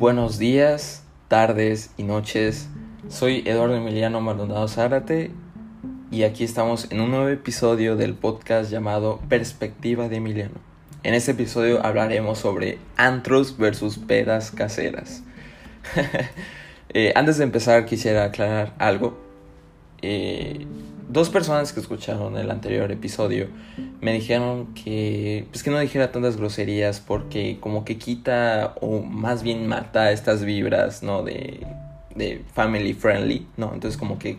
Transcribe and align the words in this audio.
Buenos 0.00 0.38
días, 0.38 1.02
tardes 1.28 1.90
y 1.98 2.04
noches. 2.04 2.70
Soy 3.10 3.42
Eduardo 3.44 3.76
Emiliano 3.76 4.22
Maldonado 4.22 4.66
Zárate 4.66 5.30
y 6.10 6.22
aquí 6.22 6.42
estamos 6.42 6.90
en 6.90 7.02
un 7.02 7.10
nuevo 7.10 7.28
episodio 7.28 7.96
del 7.96 8.14
podcast 8.14 8.70
llamado 8.70 9.20
Perspectiva 9.28 10.08
de 10.08 10.16
Emiliano. 10.16 10.54
En 11.02 11.12
este 11.12 11.32
episodio 11.32 11.84
hablaremos 11.84 12.38
sobre 12.38 12.78
antros 12.96 13.58
versus 13.58 13.98
pedas 13.98 14.50
caseras. 14.50 15.22
Eh, 16.92 17.12
antes 17.14 17.38
de 17.38 17.44
empezar 17.44 17.84
quisiera 17.84 18.24
aclarar 18.24 18.74
algo. 18.78 19.16
Eh, 20.02 20.66
dos 21.10 21.28
personas 21.28 21.72
que 21.72 21.80
escucharon 21.80 22.36
el 22.36 22.50
anterior 22.50 22.90
episodio 22.92 23.48
me 24.00 24.12
dijeron 24.12 24.72
que 24.74 25.46
pues 25.50 25.62
que 25.62 25.70
no 25.70 25.78
dijera 25.78 26.12
tantas 26.12 26.36
groserías 26.36 27.00
porque 27.00 27.58
como 27.60 27.84
que 27.84 27.98
quita 27.98 28.74
o 28.80 29.00
más 29.02 29.42
bien 29.42 29.66
mata 29.66 30.12
estas 30.12 30.44
vibras, 30.44 31.02
¿no? 31.02 31.22
De, 31.22 31.66
de 32.14 32.42
family 32.54 32.94
friendly, 32.94 33.46
¿no? 33.56 33.72
Entonces 33.74 33.98
como 33.98 34.18
que 34.18 34.38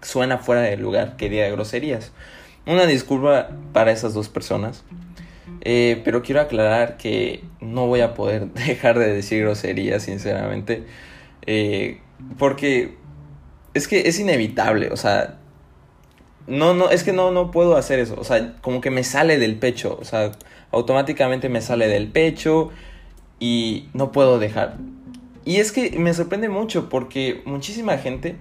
suena 0.00 0.38
fuera 0.38 0.62
de 0.62 0.76
lugar 0.76 1.16
que 1.16 1.28
diga 1.28 1.48
groserías. 1.48 2.12
Una 2.66 2.86
disculpa 2.86 3.48
para 3.72 3.90
esas 3.90 4.14
dos 4.14 4.28
personas. 4.28 4.84
Eh, 5.64 6.00
pero 6.04 6.22
quiero 6.22 6.40
aclarar 6.40 6.96
que 6.96 7.44
no 7.60 7.86
voy 7.86 8.00
a 8.00 8.14
poder 8.14 8.46
dejar 8.52 8.98
de 8.98 9.12
decir 9.12 9.42
groserías, 9.42 10.04
sinceramente. 10.04 10.84
Eh, 11.46 12.00
porque 12.38 12.96
es 13.74 13.88
que 13.88 14.08
es 14.08 14.18
inevitable, 14.20 14.90
o 14.90 14.96
sea, 14.96 15.38
no, 16.46 16.74
no, 16.74 16.90
es 16.90 17.04
que 17.04 17.12
no, 17.12 17.30
no 17.30 17.50
puedo 17.50 17.76
hacer 17.76 17.98
eso. 17.98 18.16
O 18.18 18.24
sea, 18.24 18.54
como 18.60 18.80
que 18.80 18.90
me 18.90 19.04
sale 19.04 19.38
del 19.38 19.56
pecho. 19.56 19.98
O 20.00 20.04
sea, 20.04 20.32
automáticamente 20.70 21.48
me 21.48 21.60
sale 21.60 21.88
del 21.88 22.08
pecho 22.08 22.70
y 23.38 23.88
no 23.94 24.12
puedo 24.12 24.38
dejar. 24.38 24.76
Y 25.44 25.56
es 25.56 25.72
que 25.72 25.98
me 25.98 26.14
sorprende 26.14 26.48
mucho 26.48 26.88
porque 26.88 27.42
muchísima 27.44 27.98
gente 27.98 28.36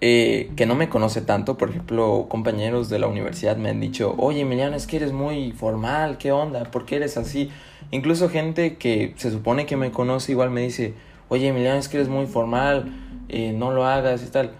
eh, 0.00 0.50
que 0.56 0.66
no 0.66 0.74
me 0.74 0.88
conoce 0.88 1.20
tanto, 1.20 1.58
por 1.58 1.70
ejemplo, 1.70 2.26
compañeros 2.28 2.88
de 2.88 2.98
la 2.98 3.06
universidad 3.06 3.56
me 3.56 3.68
han 3.68 3.78
dicho, 3.78 4.14
oye 4.18 4.40
Emiliano, 4.40 4.74
es 4.74 4.86
que 4.86 4.96
eres 4.96 5.12
muy 5.12 5.52
formal, 5.52 6.18
¿qué 6.18 6.32
onda? 6.32 6.64
¿Por 6.64 6.86
qué 6.86 6.96
eres 6.96 7.16
así? 7.16 7.50
Incluso 7.90 8.28
gente 8.30 8.76
que 8.76 9.12
se 9.16 9.30
supone 9.30 9.66
que 9.66 9.76
me 9.76 9.92
conoce 9.92 10.32
igual 10.32 10.50
me 10.50 10.62
dice, 10.62 10.94
oye 11.28 11.48
Emiliano, 11.48 11.78
es 11.78 11.88
que 11.88 11.98
eres 11.98 12.08
muy 12.08 12.26
formal, 12.26 12.90
eh, 13.28 13.52
no 13.54 13.70
lo 13.70 13.86
hagas 13.86 14.24
y 14.24 14.30
tal 14.30 14.52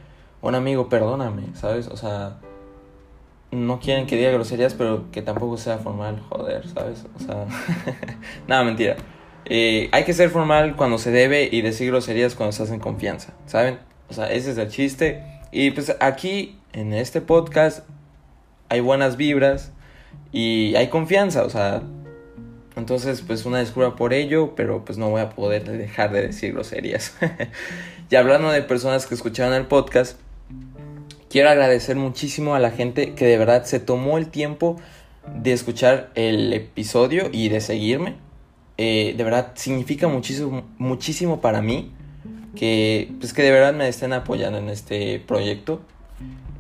un 0.42 0.54
amigo, 0.54 0.88
perdóname, 0.88 1.44
¿sabes? 1.54 1.88
O 1.88 1.96
sea, 1.96 2.38
no 3.52 3.80
quieren 3.80 4.06
que 4.06 4.16
diga 4.16 4.30
groserías, 4.30 4.74
pero 4.74 5.10
que 5.12 5.22
tampoco 5.22 5.56
sea 5.56 5.78
formal, 5.78 6.20
joder, 6.28 6.66
¿sabes? 6.68 7.04
O 7.16 7.18
sea, 7.20 7.46
nada, 8.48 8.64
mentira. 8.64 8.96
Eh, 9.44 9.88
hay 9.92 10.04
que 10.04 10.14
ser 10.14 10.30
formal 10.30 10.76
cuando 10.76 10.98
se 10.98 11.10
debe 11.10 11.48
y 11.50 11.62
decir 11.62 11.88
groserías 11.88 12.34
cuando 12.34 12.52
se 12.52 12.62
hacen 12.64 12.80
confianza, 12.80 13.34
¿saben? 13.46 13.78
O 14.08 14.14
sea, 14.14 14.30
ese 14.30 14.50
es 14.50 14.58
el 14.58 14.68
chiste. 14.68 15.22
Y 15.52 15.70
pues 15.70 15.94
aquí, 16.00 16.58
en 16.72 16.92
este 16.92 17.20
podcast, 17.20 17.86
hay 18.68 18.80
buenas 18.80 19.16
vibras 19.16 19.72
y 20.32 20.74
hay 20.77 20.88
confianza, 20.88 21.44
o 21.44 21.50
sea, 21.50 21.82
entonces 22.74 23.20
pues 23.20 23.44
una 23.44 23.60
disculpa 23.60 23.96
por 23.96 24.14
ello, 24.14 24.54
pero 24.56 24.84
pues 24.84 24.96
no 24.96 25.10
voy 25.10 25.20
a 25.20 25.30
poder 25.30 25.64
dejar 25.64 26.10
de 26.10 26.22
decir 26.22 26.54
groserías. 26.54 27.14
y 28.10 28.16
hablando 28.16 28.50
de 28.50 28.62
personas 28.62 29.06
que 29.06 29.14
escucharon 29.14 29.52
el 29.54 29.66
podcast, 29.66 30.18
Quiero 31.33 31.48
agradecer 31.48 31.97
muchísimo 31.97 32.55
a 32.55 32.58
la 32.58 32.70
gente 32.70 33.14
que 33.14 33.25
de 33.25 33.38
verdad 33.38 33.64
se 33.64 33.80
tomó 33.80 34.19
el 34.19 34.28
tiempo 34.28 34.77
de 35.34 35.55
escuchar 35.55 36.11
el 36.14 36.52
episodio 36.52 37.30
y 37.33 37.48
de 37.48 37.62
seguirme. 37.62 38.16
Eh, 38.77 39.14
de 39.16 39.24
verdad 39.24 39.52
significa 39.55 40.08
muchísimo, 40.08 40.64
muchísimo 40.77 41.41
para 41.41 41.62
mí 41.62 41.91
que, 42.55 43.11
pues, 43.18 43.33
que 43.33 43.40
de 43.40 43.51
verdad 43.51 43.73
me 43.73 43.89
estén 43.89 44.12
apoyando 44.12 44.58
en 44.58 44.68
este 44.68 45.20
proyecto. 45.20 45.80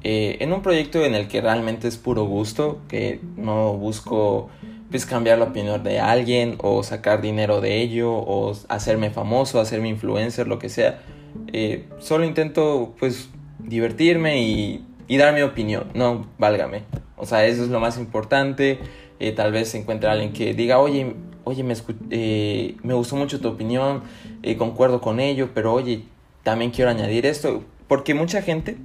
Eh, 0.04 0.38
en 0.40 0.54
un 0.54 0.62
proyecto 0.62 1.04
en 1.04 1.14
el 1.14 1.28
que 1.28 1.42
realmente 1.42 1.86
es 1.86 1.98
puro 1.98 2.24
gusto, 2.24 2.80
que 2.88 3.20
no 3.36 3.74
busco 3.74 4.48
pues 4.90 5.04
cambiar 5.04 5.38
la 5.38 5.44
opinión 5.44 5.84
de 5.84 6.00
alguien 6.00 6.56
o 6.62 6.82
sacar 6.82 7.20
dinero 7.20 7.60
de 7.60 7.82
ello 7.82 8.10
o 8.10 8.56
hacerme 8.70 9.10
famoso, 9.10 9.60
hacerme 9.60 9.90
influencer, 9.90 10.48
lo 10.48 10.58
que 10.58 10.70
sea. 10.70 11.02
Eh, 11.52 11.84
solo 11.98 12.24
intento 12.24 12.94
pues 12.98 13.28
divertirme 13.64 14.42
y, 14.42 14.84
dar 15.18 15.34
mi 15.34 15.42
opinión, 15.42 15.88
no, 15.94 16.26
válgame. 16.38 16.84
O 17.16 17.26
sea, 17.26 17.46
eso 17.46 17.62
es 17.62 17.68
lo 17.68 17.80
más 17.80 17.98
importante. 17.98 18.78
Eh, 19.20 19.32
tal 19.32 19.52
vez 19.52 19.68
se 19.68 19.78
encuentre 19.78 20.08
alguien 20.08 20.32
que 20.32 20.54
diga, 20.54 20.78
oye, 20.78 21.14
oye, 21.44 21.62
me, 21.62 21.74
eh, 22.10 22.76
me 22.82 22.94
gustó 22.94 23.16
mucho 23.16 23.40
tu 23.40 23.48
opinión, 23.48 24.02
eh, 24.42 24.56
concuerdo 24.56 25.00
con 25.00 25.20
ello, 25.20 25.50
pero 25.54 25.72
oye, 25.72 26.04
también 26.42 26.70
quiero 26.70 26.90
añadir 26.90 27.26
esto, 27.26 27.62
porque 27.88 28.14
mucha 28.14 28.42
gente 28.42 28.76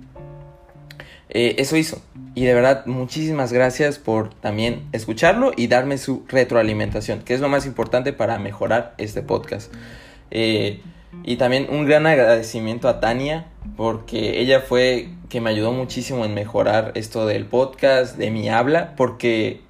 eso 1.30 1.78
hizo. 1.78 2.02
Y 2.34 2.46
de 2.46 2.54
verdad, 2.54 2.86
muchísimas 2.88 3.54
gracias 3.54 4.00
por 4.00 4.34
también 4.34 4.88
escucharlo 4.92 5.52
y 5.56 5.68
darme 5.68 6.00
su 6.00 6.24
retroalimentación, 6.28 7.22
que 7.22 7.36
es 7.36 7.42
lo 7.42 7.50
más 7.50 7.66
importante 7.68 8.12
para 8.12 8.40
mejorar 8.40 8.96
este 8.98 9.22
podcast. 9.22 9.74
y 10.32 11.36
también 11.38 11.68
un 11.70 11.86
gran 11.86 12.06
agradecimiento 12.06 12.88
a 12.88 13.00
Tania 13.00 13.48
porque 13.78 14.42
ella 14.42 14.60
fue 14.62 15.10
que 15.30 15.40
me 15.40 15.52
ayudó 15.52 15.72
muchísimo 15.72 16.26
en 16.26 16.34
mejorar 16.34 16.92
esto 16.96 17.28
del 17.28 17.46
podcast, 17.46 18.18
de 18.18 18.32
mi 18.32 18.50
habla, 18.50 18.96
porque 18.98 19.62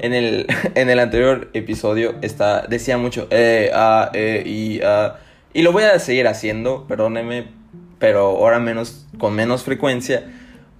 en 0.00 0.12
el, 0.12 0.46
en 0.74 0.90
el 0.90 0.98
anterior 0.98 1.48
episodio 1.54 2.16
está, 2.22 2.66
decía 2.66 2.98
mucho 2.98 3.28
eh, 3.30 3.70
a, 3.72 4.10
eh, 4.12 4.42
y 4.44 4.82
a, 4.82 5.18
y 5.54 5.62
lo 5.62 5.72
voy 5.72 5.84
a 5.84 5.98
seguir 6.00 6.26
haciendo, 6.26 6.86
perdóneme, 6.88 7.46
pero 8.00 8.26
ahora 8.26 8.58
menos, 8.58 9.06
con 9.18 9.34
menos 9.34 9.62
frecuencia, 9.62 10.24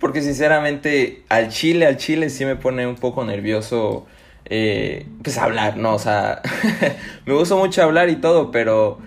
porque 0.00 0.20
sinceramente 0.20 1.22
al 1.28 1.50
chile, 1.50 1.86
al 1.86 1.98
chile 1.98 2.30
sí 2.30 2.44
me 2.44 2.56
pone 2.56 2.84
un 2.86 2.96
poco 2.96 3.24
nervioso, 3.24 4.06
eh, 4.46 5.06
pues 5.22 5.38
hablar, 5.38 5.76
¿no? 5.76 5.94
O 5.94 5.98
sea, 6.00 6.42
me 7.26 7.34
gusta 7.34 7.54
mucho 7.54 7.82
hablar 7.82 8.08
y 8.10 8.16
todo, 8.16 8.50
pero... 8.50 8.98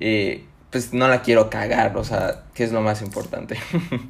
Eh, 0.00 0.47
pues 0.70 0.92
no 0.92 1.08
la 1.08 1.22
quiero 1.22 1.48
cagar, 1.48 1.96
o 1.96 2.04
sea, 2.04 2.44
que 2.54 2.62
es 2.62 2.72
lo 2.72 2.82
más 2.82 3.00
importante. 3.00 3.56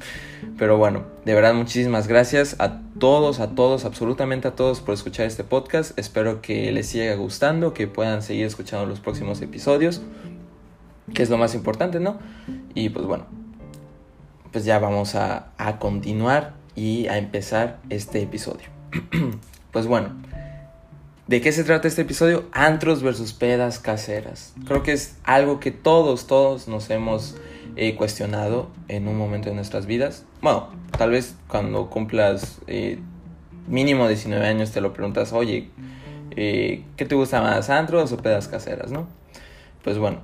Pero 0.57 0.77
bueno, 0.77 1.03
de 1.23 1.33
verdad 1.33 1.53
muchísimas 1.53 2.07
gracias 2.07 2.57
a 2.59 2.81
todos, 2.99 3.39
a 3.39 3.51
todos, 3.55 3.85
absolutamente 3.85 4.49
a 4.49 4.55
todos 4.55 4.81
por 4.81 4.93
escuchar 4.93 5.25
este 5.25 5.45
podcast. 5.45 5.97
Espero 5.97 6.41
que 6.41 6.71
les 6.71 6.87
siga 6.87 7.15
gustando, 7.15 7.73
que 7.73 7.87
puedan 7.87 8.21
seguir 8.21 8.45
escuchando 8.45 8.85
los 8.85 8.99
próximos 8.99 9.41
episodios, 9.41 10.01
que 11.13 11.23
es 11.23 11.29
lo 11.29 11.37
más 11.37 11.55
importante, 11.55 12.01
¿no? 12.01 12.19
Y 12.73 12.89
pues 12.89 13.05
bueno, 13.05 13.25
pues 14.51 14.65
ya 14.65 14.79
vamos 14.79 15.15
a, 15.15 15.51
a 15.57 15.79
continuar 15.79 16.53
y 16.75 17.07
a 17.07 17.17
empezar 17.17 17.79
este 17.89 18.21
episodio. 18.21 18.67
pues 19.71 19.87
bueno. 19.87 20.28
¿De 21.29 21.41
qué 21.41 21.51
se 21.51 21.63
trata 21.63 21.87
este 21.87 22.01
episodio? 22.01 22.45
Antros 22.53 23.03
versus 23.03 23.33
pedas 23.33 23.77
caseras. 23.77 24.55
Creo 24.65 24.81
que 24.81 24.93
es 24.93 25.15
algo 25.23 25.59
que 25.59 25.69
todos, 25.69 26.25
todos 26.25 26.67
nos 26.67 26.89
hemos 26.89 27.35
eh, 27.75 27.95
cuestionado 27.95 28.71
en 28.87 29.07
un 29.07 29.15
momento 29.15 29.49
de 29.49 29.55
nuestras 29.55 29.85
vidas. 29.85 30.25
Bueno, 30.41 30.69
tal 30.97 31.11
vez 31.11 31.35
cuando 31.47 31.91
cumplas 31.91 32.61
eh, 32.65 32.97
mínimo 33.67 34.07
19 34.07 34.43
años 34.43 34.71
te 34.71 34.81
lo 34.81 34.91
preguntas, 34.91 35.31
oye, 35.31 35.69
eh, 36.35 36.83
¿qué 36.97 37.05
te 37.05 37.13
gusta 37.13 37.43
más, 37.43 37.69
antros 37.69 38.11
o 38.11 38.17
pedas 38.17 38.47
caseras, 38.47 38.89
no? 38.91 39.05
Pues 39.83 39.99
bueno, 39.99 40.21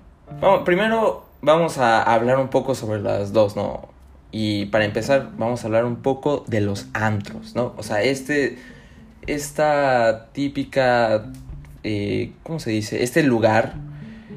primero 0.65 1.27
vamos 1.39 1.77
a 1.77 2.01
hablar 2.01 2.39
un 2.39 2.47
poco 2.47 2.73
sobre 2.73 2.99
las 2.99 3.31
dos, 3.31 3.55
¿no? 3.55 3.89
Y 4.31 4.65
para 4.65 4.85
empezar, 4.85 5.29
vamos 5.37 5.63
a 5.63 5.67
hablar 5.67 5.85
un 5.85 5.97
poco 5.97 6.45
de 6.47 6.61
los 6.61 6.87
antros, 6.93 7.53
¿no? 7.53 7.75
O 7.77 7.83
sea, 7.83 8.01
este 8.01 8.57
esta 9.27 10.29
típica, 10.31 11.31
eh, 11.83 12.33
¿cómo 12.43 12.59
se 12.59 12.71
dice? 12.71 13.03
Este 13.03 13.23
lugar 13.23 13.75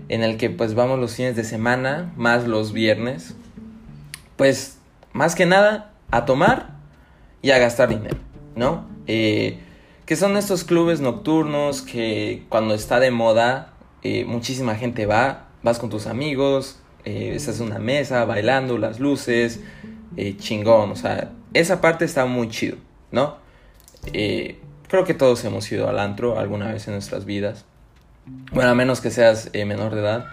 en 0.08 0.22
el 0.22 0.36
que 0.36 0.50
pues 0.50 0.74
vamos 0.74 0.98
los 0.98 1.14
fines 1.14 1.36
de 1.36 1.44
semana, 1.44 2.12
más 2.16 2.46
los 2.46 2.72
viernes, 2.72 3.34
pues 4.36 4.78
más 5.12 5.34
que 5.34 5.46
nada 5.46 5.92
a 6.10 6.24
tomar 6.24 6.76
y 7.42 7.50
a 7.50 7.58
gastar 7.58 7.88
dinero, 7.88 8.16
¿no? 8.56 8.86
Eh, 9.06 9.58
que 10.06 10.16
son 10.16 10.36
estos 10.36 10.64
clubes 10.64 11.00
nocturnos 11.00 11.82
que 11.82 12.44
cuando 12.48 12.74
está 12.74 12.98
de 13.00 13.10
moda 13.10 13.74
eh, 14.02 14.24
muchísima 14.24 14.74
gente 14.74 15.04
va, 15.06 15.48
vas 15.62 15.78
con 15.78 15.90
tus 15.90 16.06
amigos, 16.06 16.78
eh, 17.04 17.32
estás 17.34 17.60
en 17.60 17.66
una 17.66 17.78
mesa 17.78 18.24
bailando, 18.24 18.78
las 18.78 19.00
luces, 19.00 19.60
chingón, 20.38 20.90
o 20.90 20.96
sea, 20.96 21.32
esa 21.52 21.80
parte 21.80 22.04
está 22.04 22.26
muy 22.26 22.48
chido, 22.48 22.76
¿no? 23.12 23.36
Creo 24.88 25.04
que 25.04 25.14
todos 25.14 25.44
hemos 25.44 25.70
ido 25.70 25.88
al 25.88 25.98
antro 25.98 26.38
alguna 26.38 26.72
vez 26.72 26.86
en 26.88 26.94
nuestras 26.94 27.24
vidas. 27.24 27.64
Bueno, 28.52 28.70
a 28.70 28.74
menos 28.74 29.00
que 29.00 29.10
seas 29.10 29.50
eh, 29.52 29.64
menor 29.64 29.94
de 29.94 30.00
edad. 30.00 30.26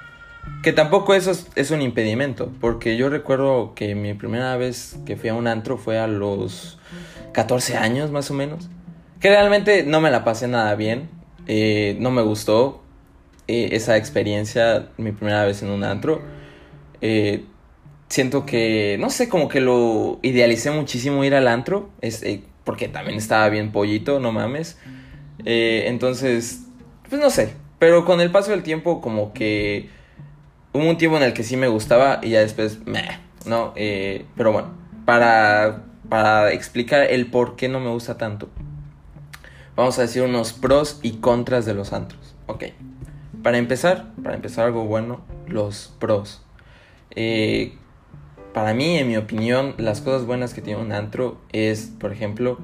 Que 0.64 0.74
tampoco 0.74 1.14
eso 1.14 1.32
es, 1.56 1.72
un 1.72 1.82
impedimento, 1.82 2.52
porque 2.62 2.98
yo 2.98 3.10
recuerdo 3.10 3.74
que 3.74 3.96
mi 3.96 4.14
primera 4.14 4.56
vez 4.58 4.98
que 5.06 5.16
fui 5.16 5.30
a 5.30 5.34
un 5.34 5.48
antro 5.48 5.78
fue 5.78 5.98
a 5.98 6.08
los 6.08 6.78
14 7.34 7.78
años 7.78 8.12
más 8.12 8.30
o 8.32 8.34
menos. 8.34 8.70
Que 9.20 9.30
realmente 9.30 9.84
no 9.84 10.02
me 10.02 10.12
la 10.12 10.24
pasé 10.24 10.48
nada 10.48 10.76
bien, 10.76 11.10
eh, 11.48 11.98
no 12.00 12.12
me 12.12 12.22
gustó. 12.22 12.82
eh, 13.48 13.70
esa 13.74 13.96
experiencia, 13.98 14.90
mi 14.98 15.12
primera 15.12 15.46
vez 15.46 15.62
en 15.62 15.70
un 15.70 15.84
antro. 15.84 16.22
Siento 18.08 18.46
que, 18.46 18.98
no 19.00 19.10
sé, 19.10 19.30
como 19.30 19.50
que 19.50 19.60
lo 19.60 20.20
idealicé 20.22 20.70
muchísimo 20.70 21.24
ir 21.24 21.34
al 21.34 21.48
antro, 21.48 21.90
es, 22.02 22.22
eh, 22.24 22.44
porque 22.66 22.90
también 22.90 23.18
estaba 23.18 23.48
bien 23.48 23.72
pollito, 23.72 24.20
no 24.20 24.34
mames. 24.34 24.78
entonces, 25.46 26.66
pues 27.08 27.22
no 27.22 27.30
sé, 27.30 27.54
pero 27.80 28.04
con 28.04 28.20
el 28.20 28.32
paso 28.32 28.52
del 28.52 28.64
tiempo 28.64 29.00
como 29.00 29.32
que 29.32 29.90
hubo 30.74 30.90
un 30.90 30.98
tiempo 30.98 31.16
en 31.18 31.24
el 31.24 31.34
que 31.34 31.44
sí 31.44 31.56
me 31.56 31.68
gustaba 31.68 32.20
y 32.22 32.32
ya 32.32 32.42
después, 32.42 32.86
meh, 32.86 33.20
¿no? 33.46 33.74
pero 33.76 34.52
bueno, 34.52 34.74
para, 35.06 35.84
para 36.10 36.52
explicar 36.52 37.04
el 37.04 37.28
por 37.28 37.56
qué 37.56 37.70
no 37.70 37.80
me 37.80 37.90
gusta 37.90 38.18
tanto, 38.18 38.50
vamos 39.78 39.98
a 40.00 40.02
decir 40.02 40.24
unos 40.24 40.52
pros 40.52 41.00
y 41.04 41.18
contras 41.18 41.66
de 41.66 41.74
los 41.74 41.94
antros. 41.94 42.36
Ok. 42.48 42.66
Para 43.44 43.58
empezar, 43.58 44.12
para 44.24 44.36
empezar 44.36 44.66
algo 44.66 44.86
bueno, 44.86 45.22
los 45.48 45.94
pros. 46.00 46.42
Eh, 47.12 47.78
para 48.56 48.74
mí, 48.74 48.98
en 48.98 49.10
mi 49.10 49.18
opinión, 49.18 49.76
las 49.78 50.00
cosas 50.00 50.26
buenas 50.26 50.54
que 50.54 50.62
tiene 50.62 50.82
un 50.82 50.94
antro 50.94 51.42
es, 51.52 51.92
por 52.00 52.14
ejemplo, 52.14 52.58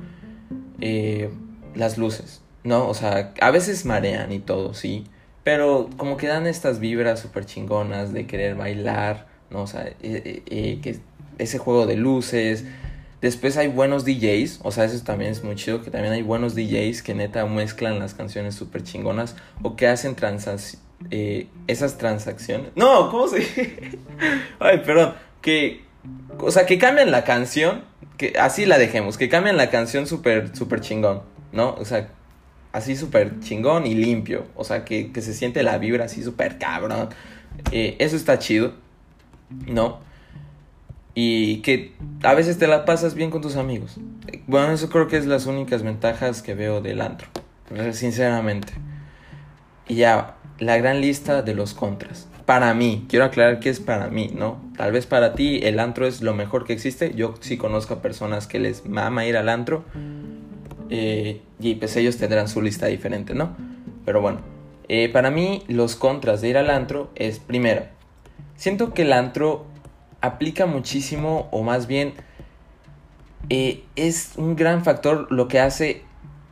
eh, 0.80 1.30
las 1.76 1.98
luces, 1.98 2.42
¿no? 2.64 2.88
O 2.88 2.94
sea, 2.94 3.34
a 3.42 3.52
veces 3.52 3.86
marean 3.86 4.32
y 4.32 4.40
todo, 4.40 4.74
sí. 4.74 5.04
Pero 5.44 5.90
como 5.98 6.16
que 6.16 6.28
dan 6.28 6.48
estas 6.48 6.80
vibras 6.80 7.20
súper 7.20 7.46
chingonas 7.46 8.14
de 8.14 8.26
querer 8.26 8.56
bailar, 8.56 9.28
¿no? 9.50 9.64
O 9.64 9.68
sea, 9.68 9.94
eh, 10.02 10.80
que 10.82 11.00
ese 11.38 11.58
juego 11.58 11.86
de 11.86 11.98
luces, 11.98 12.64
Después 13.22 13.56
hay 13.56 13.68
buenos 13.68 14.04
DJs, 14.04 14.62
o 14.64 14.72
sea, 14.72 14.86
eso 14.86 15.04
también 15.04 15.30
es 15.30 15.44
muy 15.44 15.54
chido, 15.54 15.84
que 15.84 15.92
también 15.92 16.12
hay 16.12 16.24
buenos 16.24 16.56
DJs 16.56 17.04
que 17.04 17.14
neta 17.14 17.46
mezclan 17.46 18.00
las 18.00 18.16
canciones 18.16 18.56
súper 18.56 18.82
chingonas 18.82 19.36
o 19.62 19.76
que 19.76 19.88
hacen 19.88 20.16
eh, 21.12 21.48
esas 21.68 22.00
transacciones. 22.00 22.72
No, 22.76 23.12
¿cómo 23.12 23.28
se 23.28 23.38
Ay, 24.60 24.80
perdón, 24.80 25.14
que, 25.42 25.84
o 26.40 26.52
sea, 26.52 26.66
que 26.66 26.78
cambian 26.78 27.12
la 27.12 27.24
canción, 27.24 27.84
que 28.18 28.34
así 28.40 28.66
la 28.66 28.78
dejemos, 28.78 29.18
que 29.18 29.30
cambian 29.30 29.58
la 29.58 29.70
canción 29.70 30.08
súper, 30.08 30.56
súper 30.56 30.82
chingón, 30.82 31.24
¿no? 31.52 31.76
O 31.76 31.86
sea, 31.86 32.10
así 32.72 32.96
súper 32.96 33.40
chingón 33.40 33.86
y 33.86 33.96
limpio, 33.96 34.46
o 34.56 34.64
sea, 34.64 34.86
que, 34.86 35.12
se 35.16 35.34
siente 35.34 35.64
la 35.64 35.78
vibra 35.78 36.06
así 36.06 36.24
súper 36.24 36.58
cabrón. 36.58 37.10
Eh, 37.72 37.96
eso 38.00 38.16
está 38.16 38.40
chido, 38.40 38.74
¿no? 39.68 40.00
y 41.14 41.58
que 41.58 41.94
a 42.24 42.34
veces 42.34 42.58
te 42.58 42.68
la 42.68 42.86
pasas 42.86 43.16
bien 43.16 43.32
con 43.32 43.42
tus 43.42 43.56
amigos. 43.56 43.98
Bueno, 44.48 44.72
eso 44.72 44.90
creo 44.90 45.08
que 45.08 45.18
es 45.18 45.26
las 45.26 45.46
únicas 45.46 45.84
ventajas 45.84 46.42
que 46.42 46.54
veo 46.54 46.82
del 46.82 47.02
antro, 47.02 47.28
sinceramente. 47.92 48.74
Y 49.88 49.96
ya, 49.96 50.36
la 50.60 50.78
gran 50.78 51.02
lista 51.02 51.42
de 51.42 51.54
los 51.54 51.74
contras. 51.74 52.28
Para 52.46 52.74
mí, 52.74 53.06
quiero 53.10 53.26
aclarar 53.26 53.60
que 53.60 53.70
es 53.70 53.80
para 53.80 54.08
mí, 54.08 54.32
¿no? 54.34 54.62
Tal 54.82 54.92
vez 54.92 55.06
para 55.06 55.34
ti 55.34 55.60
el 55.62 55.80
antro 55.80 56.08
es 56.08 56.24
lo 56.24 56.34
mejor 56.34 56.66
que 56.66 56.74
existe. 56.74 57.14
Yo 57.14 57.36
sí 57.40 57.56
conozco 57.56 57.94
a 57.94 58.02
personas 58.02 58.48
que 58.48 58.58
les 58.58 58.84
mama 58.88 59.28
ir 59.28 59.38
al 59.38 59.48
antro. 59.48 59.86
Eh, 60.90 61.40
y 61.60 61.76
pues 61.76 61.96
ellos 61.98 62.18
tendrán 62.18 62.48
su 62.48 62.64
lista 62.64 62.88
diferente, 62.88 63.36
¿no? 63.36 63.56
Pero 64.06 64.22
bueno, 64.22 64.40
eh, 64.88 65.08
para 65.10 65.30
mí 65.30 65.62
los 65.68 65.96
contras 65.96 66.42
de 66.42 66.50
ir 66.50 66.58
al 66.58 66.72
antro 66.72 67.12
es, 67.14 67.38
primero, 67.38 67.84
siento 68.56 68.92
que 68.96 69.04
el 69.04 69.14
antro 69.14 69.68
aplica 70.20 70.66
muchísimo, 70.66 71.48
o 71.52 71.62
más 71.62 71.86
bien 71.86 72.14
eh, 73.50 73.84
es 73.96 74.32
un 74.36 74.56
gran 74.56 74.84
factor 74.84 75.32
lo 75.32 75.48
que 75.48 75.60
hace, 75.60 76.02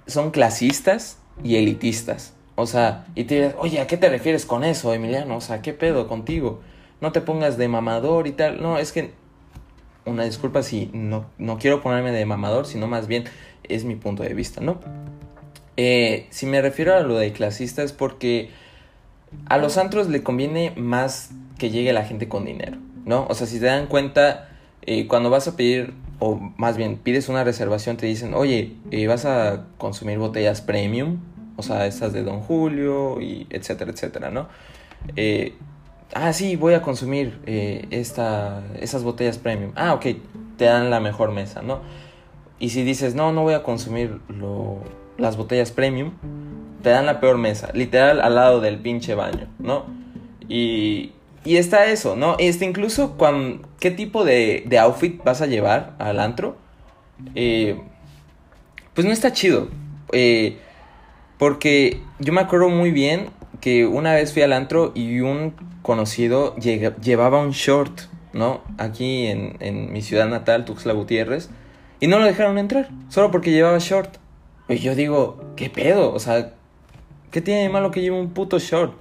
son 0.06 0.30
clasistas 0.30 1.18
y 1.44 1.56
elitistas. 1.56 2.36
O 2.54 2.68
sea, 2.68 3.08
y 3.16 3.24
te 3.24 3.34
dirás, 3.34 3.56
oye, 3.58 3.80
¿a 3.80 3.88
qué 3.88 3.98
te 3.98 4.08
refieres 4.08 4.46
con 4.46 4.64
eso, 4.64 4.94
Emiliano? 4.94 5.38
O 5.38 5.42
sea, 5.42 5.64
¿qué 5.64 5.74
pedo 5.74 6.08
contigo? 6.08 6.62
No 7.02 7.12
te 7.12 7.22
pongas 7.22 7.58
de 7.58 7.68
mamador 7.68 8.28
y 8.28 8.32
tal. 8.32 8.62
No, 8.62 8.78
es 8.78 8.92
que, 8.92 9.12
una 10.06 10.24
disculpa 10.24 10.64
si 10.64 10.90
no, 10.94 11.26
no 11.38 11.58
quiero 11.58 11.82
ponerme 11.82 12.12
de 12.12 12.26
mamador, 12.26 12.66
sino 12.66 12.88
más 12.88 13.08
bien 13.08 13.26
es 13.64 13.86
mi 13.86 13.96
punto 13.96 14.24
de 14.24 14.34
vista, 14.34 14.62
¿no? 14.62 14.80
Eh, 15.78 16.28
si 16.30 16.46
me 16.46 16.62
refiero 16.62 16.96
a 16.96 17.00
lo 17.02 17.18
de 17.18 17.32
clasista 17.32 17.84
es 17.84 17.94
porque 17.94 18.50
a 19.46 19.58
los 19.58 19.78
antros 19.78 20.10
le 20.10 20.24
conviene 20.24 20.74
más 20.76 21.32
que 21.58 21.70
llegue 21.70 21.94
la 21.94 22.04
gente 22.04 22.28
con 22.28 22.46
dinero. 22.46 22.78
¿no? 23.06 23.26
O 23.30 23.34
sea, 23.34 23.48
si 23.48 23.60
te 23.60 23.66
dan 23.66 23.88
cuenta, 23.88 24.50
eh, 24.82 25.08
cuando 25.08 25.30
vas 25.30 25.48
a 25.48 25.56
pedir, 25.56 25.94
o 26.20 26.36
más 26.58 26.78
bien 26.78 26.98
pides 26.98 27.30
una 27.30 27.44
reservación, 27.44 27.98
te 27.98 28.06
dicen, 28.06 28.34
oye, 28.34 28.76
eh, 28.92 29.08
vas 29.08 29.26
a 29.26 29.66
consumir 29.78 30.18
botellas 30.18 30.62
premium, 30.62 31.20
o 31.56 31.64
sea, 31.64 31.86
estas 31.88 32.14
de 32.14 32.24
Don 32.24 32.42
Julio, 32.42 33.22
y 33.22 33.48
etcétera, 33.50 33.92
etcétera, 33.92 34.30
¿no? 34.30 34.48
Eh, 36.10 36.14
ah, 36.16 36.34
sí, 36.34 36.56
voy 36.56 36.74
a 36.74 36.82
consumir 36.82 37.40
esta, 37.92 38.64
esas 38.80 39.04
botellas 39.04 39.38
premium. 39.38 39.72
Ah, 39.76 39.94
ok, 39.94 40.06
te 40.58 40.66
dan 40.66 40.90
la 40.90 41.00
mejor 41.00 41.32
mesa, 41.32 41.62
¿no? 41.62 41.82
Y 42.60 42.70
si 42.70 42.84
dices, 42.84 43.16
no, 43.16 43.32
no 43.32 43.44
voy 43.44 43.54
a 43.54 43.64
consumir 43.64 44.20
las 45.18 45.38
botellas 45.38 45.72
premium, 45.72 46.12
te 46.84 46.90
dan 46.90 47.06
la 47.06 47.20
peor 47.20 47.38
mesa, 47.38 47.70
literal 47.74 48.22
al 48.22 48.36
lado 48.36 48.60
del 48.60 48.80
pinche 48.80 49.16
baño, 49.16 49.48
¿no? 49.60 49.86
Y, 50.48 51.14
y 51.46 51.58
está 51.58 51.86
eso, 51.86 52.16
¿no? 52.16 52.36
Este, 52.40 52.66
incluso 52.66 53.16
qué 53.80 53.92
tipo 53.92 54.26
de, 54.26 54.64
de 54.66 54.80
outfit 54.80 55.24
vas 55.24 55.42
a 55.42 55.46
llevar 55.46 55.96
al 56.00 56.20
antro, 56.20 56.58
eh, 57.36 57.80
pues 58.94 59.06
no 59.06 59.14
está 59.14 59.32
chido. 59.32 59.70
Eh, 60.12 60.58
porque 61.38 62.02
yo 62.20 62.34
me 62.34 62.42
acuerdo 62.42 62.68
muy 62.70 62.92
bien 62.92 63.28
que 63.62 63.86
una 63.86 64.14
vez 64.14 64.34
fui 64.34 64.42
al 64.42 64.54
antro 64.54 64.92
y 64.96 65.20
un 65.22 65.54
conocido 65.82 66.56
llevaba 66.58 67.42
un 67.42 67.52
short, 67.52 68.02
¿no? 68.34 68.62
Aquí 68.78 69.28
en, 69.28 69.58
en 69.60 69.92
mi 69.92 70.02
ciudad 70.02 70.28
natal, 70.28 70.66
Tuxtla 70.66 70.94
Gutiérrez, 70.94 71.50
y 72.00 72.08
no 72.08 72.20
lo 72.20 72.26
dejaron 72.26 72.58
entrar, 72.58 72.90
solo 73.10 73.32
porque 73.32 73.52
llevaba 73.52 73.78
short. 73.80 74.18
Y 74.68 74.78
yo 74.78 74.96
digo, 74.96 75.44
¿qué 75.56 75.70
pedo? 75.70 76.14
O 76.14 76.20
sea, 76.20 76.54
¿qué 77.32 77.42
tiene 77.42 77.64
de 77.64 77.70
malo 77.70 77.92
que 77.92 78.02
lleve 78.02 78.20
un 78.20 78.30
puto 78.30 78.60
short? 78.60 78.94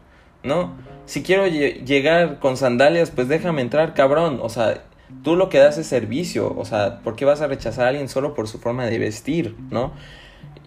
¿No? 0.43 0.73
si 1.09 1.23
quiero 1.23 1.47
llegar 1.47 2.39
con 2.39 2.59
sandalias, 2.59 3.11
pues 3.11 3.29
déjame 3.29 3.63
entrar, 3.63 3.95
cabrón. 3.95 4.41
O 4.43 4.51
sea, 4.51 4.85
tú 5.25 5.37
lo 5.37 5.49
que 5.49 5.57
das 5.57 5.79
es 5.79 5.87
servicio. 5.87 6.55
O 6.55 6.67
sea, 6.67 6.99
¿por 6.99 7.17
qué 7.17 7.25
vas 7.25 7.41
a 7.41 7.47
rechazar 7.47 7.87
a 7.87 7.89
alguien 7.89 8.11
solo 8.11 8.35
por 8.35 8.47
su 8.47 8.59
forma 8.59 8.85
de 8.85 8.99
vestir, 8.99 9.57
no? 9.71 9.93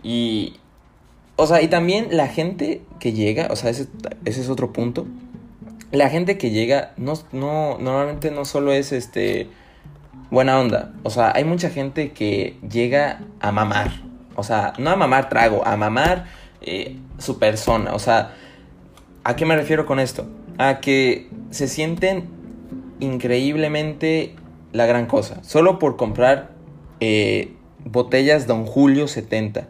Y. 0.02 0.58
O 1.42 1.48
sea, 1.48 1.62
y 1.62 1.68
también 1.68 2.08
la 2.12 2.28
gente 2.28 2.82
que 3.00 3.14
llega, 3.14 3.48
o 3.50 3.56
sea, 3.56 3.70
ese, 3.70 3.88
ese 4.26 4.42
es 4.42 4.50
otro 4.50 4.72
punto. 4.72 5.08
La 5.92 6.10
gente 6.10 6.38
que 6.38 6.52
llega, 6.52 6.94
no, 6.98 7.14
no, 7.32 7.78
normalmente 7.80 8.32
no 8.32 8.46
solo 8.46 8.72
es 8.72 8.92
este. 8.92 9.50
Buena 10.30 10.60
onda. 10.60 10.94
O 11.04 11.10
sea, 11.10 11.34
hay 11.36 11.44
mucha 11.44 11.70
gente 11.70 12.12
que 12.12 12.58
llega 12.70 13.22
a 13.42 13.52
mamar. 13.52 13.92
O 14.36 14.44
sea, 14.44 14.74
no 14.78 14.90
a 14.90 14.96
mamar 14.96 15.30
trago, 15.30 15.66
a 15.66 15.76
mamar 15.76 16.26
eh, 16.62 16.98
su 17.18 17.38
persona. 17.38 17.94
O 17.94 18.00
sea, 18.00 18.34
¿A 19.24 19.36
qué 19.36 19.46
me 19.46 19.56
refiero 19.56 19.86
con 19.86 20.00
esto? 20.00 20.28
A 20.58 20.80
que 20.80 21.30
se 21.52 21.68
sienten 21.68 22.28
increíblemente 23.00 24.36
la 24.72 24.88
gran 24.88 25.06
cosa. 25.06 25.44
Solo 25.44 25.78
por 25.78 25.96
comprar 25.96 26.52
eh, 27.00 27.54
botellas 27.86 28.48
Don 28.48 28.66
Julio 28.66 29.08
70. 29.08 29.68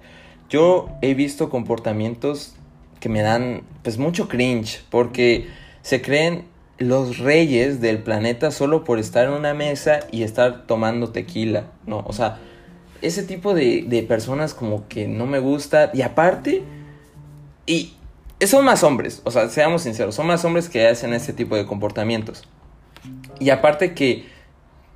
Yo 0.51 0.89
he 1.01 1.13
visto 1.13 1.49
comportamientos 1.49 2.53
que 2.99 3.09
me 3.09 3.21
dan 3.21 3.63
pues 3.81 3.97
mucho 3.97 4.27
cringe. 4.27 4.83
Porque 4.91 5.47
se 5.81 6.01
creen 6.01 6.43
los 6.77 7.17
reyes 7.17 7.81
del 7.81 7.99
planeta 8.03 8.51
solo 8.51 8.83
por 8.83 8.99
estar 8.99 9.27
en 9.27 9.33
una 9.33 9.53
mesa 9.53 10.01
y 10.11 10.23
estar 10.23 10.67
tomando 10.67 11.09
tequila. 11.09 11.71
¿no? 11.87 12.03
O 12.05 12.13
sea, 12.13 12.39
ese 13.01 13.23
tipo 13.23 13.53
de, 13.53 13.85
de 13.87 14.03
personas 14.03 14.53
como 14.53 14.87
que 14.87 15.07
no 15.07 15.25
me 15.25 15.39
gusta. 15.39 15.89
Y 15.93 16.03
aparte... 16.03 16.63
Y, 17.65 17.93
son 18.45 18.65
más 18.65 18.83
hombres, 18.83 19.21
o 19.23 19.29
sea, 19.29 19.49
seamos 19.49 19.83
sinceros, 19.83 20.15
son 20.15 20.25
más 20.25 20.43
hombres 20.45 20.67
que 20.67 20.87
hacen 20.87 21.13
este 21.13 21.31
tipo 21.31 21.55
de 21.55 21.67
comportamientos. 21.67 22.43
Y 23.39 23.51
aparte 23.51 23.93
que 23.93 24.25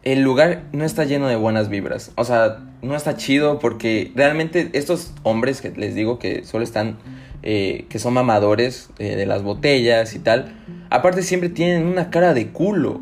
el 0.06 0.22
lugar 0.22 0.64
no 0.72 0.86
está 0.86 1.04
lleno 1.04 1.28
de 1.28 1.36
buenas 1.36 1.68
vibras, 1.68 2.12
o 2.16 2.24
sea, 2.24 2.60
no 2.82 2.96
está 2.96 3.18
chido 3.18 3.60
porque 3.60 4.12
realmente 4.16 4.70
estos 4.74 5.12
hombres 5.24 5.60
que 5.60 5.72
les 5.72 5.96
digo 5.96 6.20
que 6.20 6.46
solo 6.46 6.64
están, 6.64 6.98
eh, 7.44 7.86
que 7.90 8.00
son 8.00 8.14
mamadores 8.14 8.90
eh, 8.98 9.16
de 9.16 9.26
las 9.26 9.44
botellas 9.44 10.16
y 10.16 10.20
tal, 10.20 10.56
aparte 10.90 11.22
siempre 11.22 11.50
tienen 11.50 11.86
una 11.86 12.10
cara 12.10 12.34
de 12.34 12.50
culo. 12.50 13.02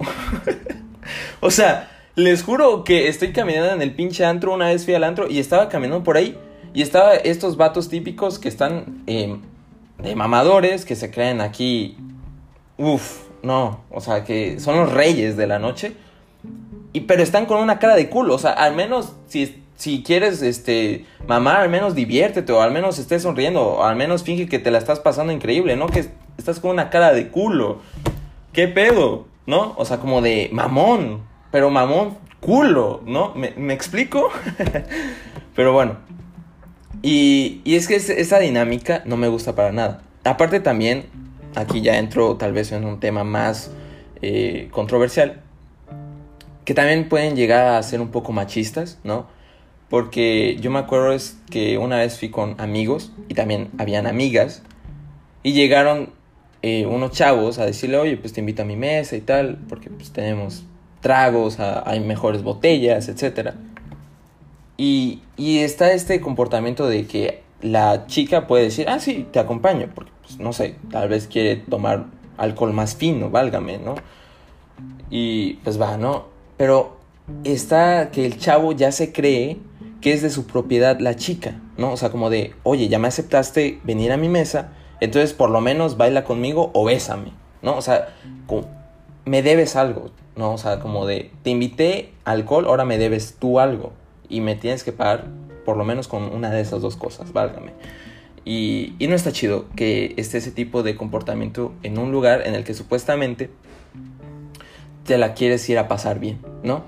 o 1.42 1.52
sea, 1.52 1.92
les 2.16 2.42
juro 2.42 2.84
que 2.84 3.08
estoy 3.08 3.34
caminando 3.34 3.74
en 3.74 3.82
el 3.82 3.94
pinche 3.94 4.26
antro, 4.26 4.54
una 4.54 4.68
vez 4.68 4.86
fui 4.86 4.96
al 4.96 5.04
antro 5.04 5.30
y 5.30 5.40
estaba 5.40 5.70
caminando 5.70 6.04
por 6.04 6.18
ahí 6.18 6.38
y 6.74 6.82
estaba 6.82 7.14
estos 7.14 7.58
vatos 7.58 7.90
típicos 7.90 8.40
que 8.40 8.50
están... 8.50 9.04
Eh, 9.06 9.38
de 10.04 10.16
mamadores 10.16 10.86
que 10.86 10.96
se 10.96 11.12
creen 11.12 11.42
aquí, 11.42 11.98
uff, 12.78 13.24
no, 13.42 13.82
o 13.90 14.02
sea, 14.02 14.24
que 14.24 14.60
son 14.60 14.78
los 14.78 14.92
reyes 14.92 15.38
de 15.38 15.48
la 15.48 15.60
noche, 15.60 15.94
y 16.94 17.02
pero 17.02 17.24
están 17.24 17.48
con 17.48 17.60
una 17.60 17.80
cara 17.80 17.96
de 17.96 18.08
culo, 18.08 18.36
o 18.36 18.40
sea, 18.40 18.52
al 18.52 18.76
menos 18.76 19.14
si, 19.28 19.64
si 19.76 20.04
quieres 20.04 20.42
este 20.44 21.06
mamar, 21.28 21.58
al 21.58 21.70
menos 21.70 21.96
diviértete, 21.96 22.54
o 22.54 22.62
al 22.62 22.72
menos 22.72 23.00
estés 23.00 23.24
sonriendo, 23.24 23.62
o 23.62 23.84
al 23.84 23.96
menos 23.96 24.24
finge 24.24 24.48
que 24.48 24.60
te 24.60 24.72
la 24.72 24.78
estás 24.78 25.00
pasando 25.00 25.34
increíble, 25.34 25.76
¿no? 25.76 25.88
Que 25.88 26.06
estás 26.38 26.60
con 26.60 26.72
una 26.72 26.90
cara 26.90 27.12
de 27.12 27.30
culo. 27.30 27.82
¿Qué 28.54 28.68
pedo? 28.68 29.26
¿No? 29.48 29.74
O 29.78 29.86
sea, 29.86 29.98
como 29.98 30.22
de 30.22 30.50
mamón. 30.54 31.22
Pero 31.52 31.70
mamón, 31.70 32.18
culo, 32.40 33.02
¿no? 33.06 33.34
¿Me, 33.36 33.54
me 33.58 33.74
explico? 33.74 34.30
pero 35.56 35.74
bueno. 35.74 35.98
Y, 37.02 37.62
y 37.64 37.76
es 37.76 37.88
que 37.88 37.96
esa 37.96 38.40
dinámica 38.40 39.02
no 39.06 39.18
me 39.18 39.28
gusta 39.28 39.56
para 39.56 39.72
nada. 39.72 40.02
Aparte 40.24 40.60
también, 40.60 41.06
aquí 41.56 41.82
ya 41.82 41.98
entro 41.98 42.38
tal 42.38 42.54
vez 42.54 42.72
en 42.72 42.86
un 42.86 43.00
tema 43.00 43.24
más 43.24 43.72
eh, 44.22 44.70
controversial, 44.72 45.43
que 46.66 46.74
también 46.74 47.10
pueden 47.10 47.36
llegar 47.36 47.76
a 47.76 47.84
ser 47.84 48.02
un 48.02 48.10
poco 48.10 48.32
machistas, 48.32 49.00
¿no? 49.04 49.28
Porque 49.90 50.58
yo 50.60 50.72
me 50.72 50.80
acuerdo 50.80 51.12
es 51.12 51.38
que 51.50 51.78
una 51.78 51.98
vez 51.98 52.18
fui 52.18 52.30
con 52.30 52.60
amigos 52.60 53.12
y 53.30 53.36
también 53.36 53.70
habían 53.78 54.08
amigas 54.08 54.64
y 55.44 55.54
llegaron 55.54 56.12
eh, 56.62 56.86
unos 56.86 57.12
chavos 57.12 57.60
a 57.60 57.66
decirle, 57.66 57.98
oye, 57.98 58.18
pues 58.18 58.34
te 58.34 58.40
invito 58.40 58.62
a 58.62 58.66
mi 58.66 58.76
mesa 58.76 59.16
y 59.16 59.22
tal, 59.22 59.60
porque 59.70 59.90
pues 59.90 60.12
tenemos 60.12 60.64
tragos, 61.02 61.60
hay 61.60 62.00
mejores 62.00 62.42
botellas, 62.44 63.10
etc. 63.10 63.52
Y, 64.78 65.22
y 65.38 65.60
está 65.60 65.92
este 65.92 66.22
comportamiento 66.22 66.88
de 66.88 67.06
que 67.06 67.44
la 67.62 68.08
chica 68.08 68.48
puede 68.48 68.66
decir, 68.66 68.88
ah, 68.90 69.00
sí, 69.00 69.28
te 69.32 69.40
acompaño, 69.40 69.90
porque, 69.94 70.12
pues, 70.22 70.40
no 70.40 70.54
sé, 70.54 70.76
tal 70.92 71.10
vez 71.10 71.28
quiere 71.28 71.58
tomar 71.58 72.06
alcohol 72.38 72.74
más 72.74 72.96
fino, 72.96 73.30
válgame, 73.30 73.78
¿no? 73.78 73.96
Y 75.10 75.56
pues 75.64 75.80
va, 75.80 75.98
¿no? 75.98 76.33
Pero 76.58 76.98
está 77.44 78.12
que 78.12 78.26
el 78.26 78.38
chavo 78.38 78.72
ya 78.72 78.92
se 78.92 79.12
cree 79.12 79.58
que 80.04 80.12
es 80.12 80.22
de 80.22 80.30
su 80.30 80.46
propiedad 80.46 81.00
la 81.00 81.16
chica, 81.16 81.62
¿no? 81.78 81.94
O 81.94 81.98
sea, 81.98 82.10
como 82.12 82.30
de, 82.30 82.54
oye, 82.64 82.90
ya 82.90 83.00
me 83.00 83.08
aceptaste 83.08 83.80
venir 83.86 84.12
a 84.12 84.18
mi 84.18 84.28
mesa, 84.28 84.74
entonces 85.00 85.34
por 85.34 85.50
lo 85.50 85.62
menos 85.62 85.96
baila 85.96 86.26
conmigo 86.26 86.72
o 86.74 86.84
bésame, 86.84 87.32
¿no? 87.62 87.78
O 87.78 87.82
sea, 87.82 88.10
me 89.24 89.42
debes 89.42 89.78
algo, 89.78 90.12
¿no? 90.36 90.54
O 90.54 90.58
sea, 90.58 90.82
como 90.82 91.06
de, 91.06 91.32
te 91.44 91.52
invité 91.52 92.12
alcohol, 92.26 92.66
ahora 92.66 92.84
me 92.84 92.98
debes 92.98 93.36
tú 93.40 93.62
algo 93.62 93.94
y 94.28 94.42
me 94.42 94.56
tienes 94.56 94.84
que 94.84 94.92
pagar 94.92 95.28
por 95.64 95.78
lo 95.78 95.86
menos 95.86 96.10
con 96.10 96.24
una 96.24 96.50
de 96.50 96.60
esas 96.60 96.82
dos 96.82 96.98
cosas, 96.98 97.32
válgame. 97.32 97.72
Y, 98.44 98.96
y 99.00 99.08
no 99.08 99.16
está 99.16 99.32
chido 99.32 99.68
que 99.78 100.14
esté 100.18 100.40
ese 100.40 100.52
tipo 100.52 100.84
de 100.84 100.98
comportamiento 100.98 101.72
en 101.82 101.98
un 101.98 102.12
lugar 102.12 102.46
en 102.46 102.56
el 102.56 102.66
que 102.66 102.74
supuestamente 102.74 103.50
te 105.06 105.18
la 105.18 105.34
quieres 105.34 105.68
ir 105.70 105.78
a 105.78 105.88
pasar 105.88 106.20
bien, 106.20 106.40
¿no? 106.64 106.84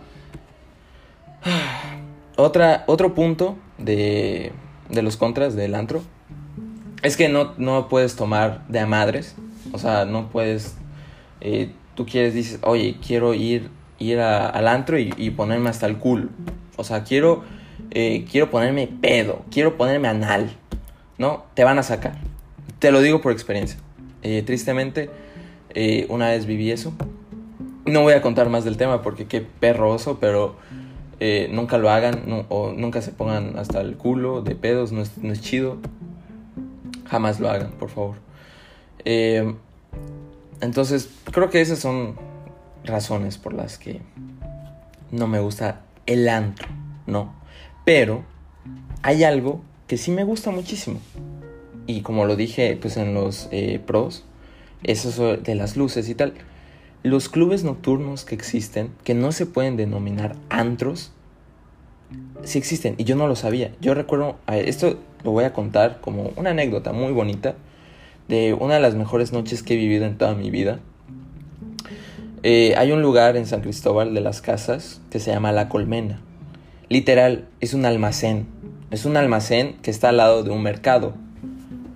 Otra, 2.38 2.84
otro 2.88 3.14
punto 3.14 3.56
de, 3.78 4.52
de 4.90 5.02
los 5.02 5.18
contras 5.18 5.56
del 5.56 5.76
antro 5.76 6.02
es 7.06 7.18
que 7.18 7.30
no, 7.30 7.54
no 7.58 7.88
puedes 7.88 8.16
tomar 8.16 8.68
de 8.68 8.80
a 8.80 8.88
madres, 8.88 9.36
o 9.72 9.78
sea, 9.78 10.06
no 10.06 10.30
puedes, 10.30 10.76
eh, 11.40 11.70
tú 11.94 12.06
quieres, 12.06 12.34
dices, 12.34 12.60
oye, 12.64 12.98
quiero 13.06 13.34
ir, 13.36 13.70
ir 14.00 14.20
al 14.20 14.68
antro 14.68 14.98
y, 14.98 15.30
ponerme 15.30 15.70
hasta 15.70 15.86
el 15.86 15.98
culo, 15.98 16.30
o 16.78 16.84
sea, 16.84 17.04
quiero, 17.04 17.44
eh, 17.92 18.26
quiero 18.30 18.50
ponerme 18.50 18.88
pedo, 18.88 19.46
quiero 19.52 19.78
ponerme 19.78 20.08
anal, 20.08 20.50
¿no? 21.20 21.46
Te 21.54 21.64
van 21.64 21.78
a 21.78 21.84
sacar, 21.84 22.18
te 22.80 22.92
lo 22.92 23.02
digo 23.02 23.22
por 23.22 23.32
experiencia, 23.32 23.78
eh, 24.24 24.42
tristemente, 24.44 25.10
una 26.08 26.30
vez 26.30 26.46
viví 26.46 26.72
eso, 26.72 26.94
no 27.86 28.02
voy 28.02 28.14
a 28.14 28.22
contar 28.22 28.50
más 28.50 28.64
del 28.64 28.78
tema 28.78 29.02
porque 29.02 29.28
qué 29.28 29.42
perroso, 29.42 30.18
pero 30.20 30.56
eh, 31.20 31.50
nunca 31.52 31.78
lo 31.78 31.90
hagan 31.90 32.46
o 32.50 32.72
nunca 32.72 33.02
se 33.02 33.12
pongan 33.12 33.58
hasta 33.58 33.82
el 33.82 33.96
culo 33.96 34.42
de 34.42 34.56
pedos, 34.56 34.92
no 34.92 35.02
es, 35.02 35.18
no 35.18 35.32
es 35.32 35.42
chido. 35.42 35.78
Jamás 37.06 37.40
lo 37.40 37.50
hagan, 37.50 37.72
por 37.72 37.90
favor. 37.90 38.16
Eh, 39.06 39.56
entonces, 40.62 41.10
creo 41.32 41.50
que 41.50 41.62
esas 41.62 41.80
son 41.80 42.16
razones 42.84 43.38
por 43.38 43.54
las 43.54 43.78
que 43.78 44.02
no 45.12 45.28
me 45.28 45.40
gusta 45.40 45.82
el 46.06 46.28
antro, 46.28 46.68
¿no? 47.06 47.34
Pero 47.84 48.24
hay 49.02 49.24
algo 49.24 49.62
que 49.88 49.98
sí 49.98 50.12
me 50.12 50.24
gusta 50.24 50.52
muchísimo. 50.52 51.00
Y 51.88 52.02
como 52.02 52.26
lo 52.26 52.36
dije 52.36 52.78
pues 52.82 52.98
en 52.98 53.14
los 53.14 53.48
eh, 53.52 53.80
pros, 53.86 54.24
eso 54.84 55.38
de 55.38 55.56
las 55.56 55.78
luces 55.78 56.10
y 56.10 56.16
tal. 56.16 56.34
Los 57.06 57.30
clubes 57.30 57.64
nocturnos 57.64 58.26
que 58.26 58.34
existen, 58.34 58.90
que 59.04 59.14
no 59.14 59.32
se 59.32 59.46
pueden 59.46 59.78
denominar 59.78 60.36
antros, 60.50 61.12
sí 62.44 62.58
existen 62.58 62.96
y 62.98 63.04
yo 63.04 63.16
no 63.16 63.28
lo 63.28 63.36
sabía. 63.36 63.74
Yo 63.80 63.94
recuerdo, 63.94 64.38
esto 64.48 64.98
lo 65.24 65.30
voy 65.30 65.44
a 65.44 65.54
contar 65.54 66.02
como 66.02 66.32
una 66.36 66.50
anécdota 66.50 66.94
muy 66.94 67.14
bonita 67.14 67.54
de 68.28 68.56
una 68.56 68.74
de 68.74 68.80
las 68.80 68.96
mejores 68.96 69.32
noches 69.34 69.62
que 69.62 69.76
he 69.76 69.78
vivido 69.78 70.08
en 70.08 70.18
toda 70.18 70.34
mi 70.34 70.50
vida. 70.50 70.80
Eh, 72.42 72.74
hay 72.76 72.92
un 72.92 73.04
lugar 73.04 73.38
en 73.38 73.46
San 73.46 73.62
Cristóbal 73.62 74.16
de 74.16 74.22
las 74.22 74.42
Casas 74.42 75.00
que 75.12 75.20
se 75.20 75.32
llama 75.32 75.52
La 75.52 75.70
Colmena. 75.70 76.22
Literal, 76.90 77.48
es 77.60 77.76
un 77.76 77.86
almacén. 77.86 78.48
Es 78.90 79.06
un 79.06 79.16
almacén 79.16 79.78
que 79.84 79.92
está 79.92 80.10
al 80.10 80.18
lado 80.18 80.42
de 80.42 80.50
un 80.50 80.64
mercado. 80.64 81.14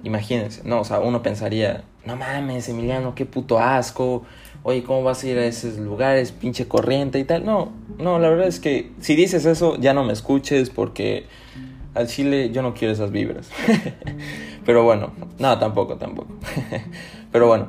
Imagínense, 0.03 0.61
no, 0.65 0.81
o 0.81 0.83
sea, 0.83 0.99
uno 0.99 1.23
pensaría, 1.23 1.83
no 2.05 2.15
mames, 2.15 2.69
Emiliano, 2.69 3.15
qué 3.15 3.25
puto 3.25 3.57
asco, 3.57 4.23
oye, 4.63 4.83
¿cómo 4.83 5.03
vas 5.03 5.23
a 5.23 5.27
ir 5.27 5.37
a 5.37 5.45
esos 5.45 5.77
lugares, 5.77 6.31
pinche 6.31 6.67
corriente 6.67 7.19
y 7.19 7.23
tal? 7.23 7.45
No, 7.45 7.71
no, 7.97 8.19
la 8.19 8.29
verdad 8.29 8.47
es 8.47 8.59
que 8.59 8.91
si 8.99 9.15
dices 9.15 9.45
eso, 9.45 9.77
ya 9.77 9.93
no 9.93 10.03
me 10.03 10.13
escuches 10.13 10.69
porque 10.69 11.25
al 11.93 12.07
chile 12.07 12.51
yo 12.51 12.61
no 12.61 12.73
quiero 12.73 12.93
esas 12.93 13.11
vibras. 13.11 13.49
Pero 14.65 14.83
bueno, 14.83 15.11
no, 15.39 15.57
tampoco, 15.57 15.95
tampoco. 15.95 16.33
Pero 17.31 17.47
bueno, 17.47 17.67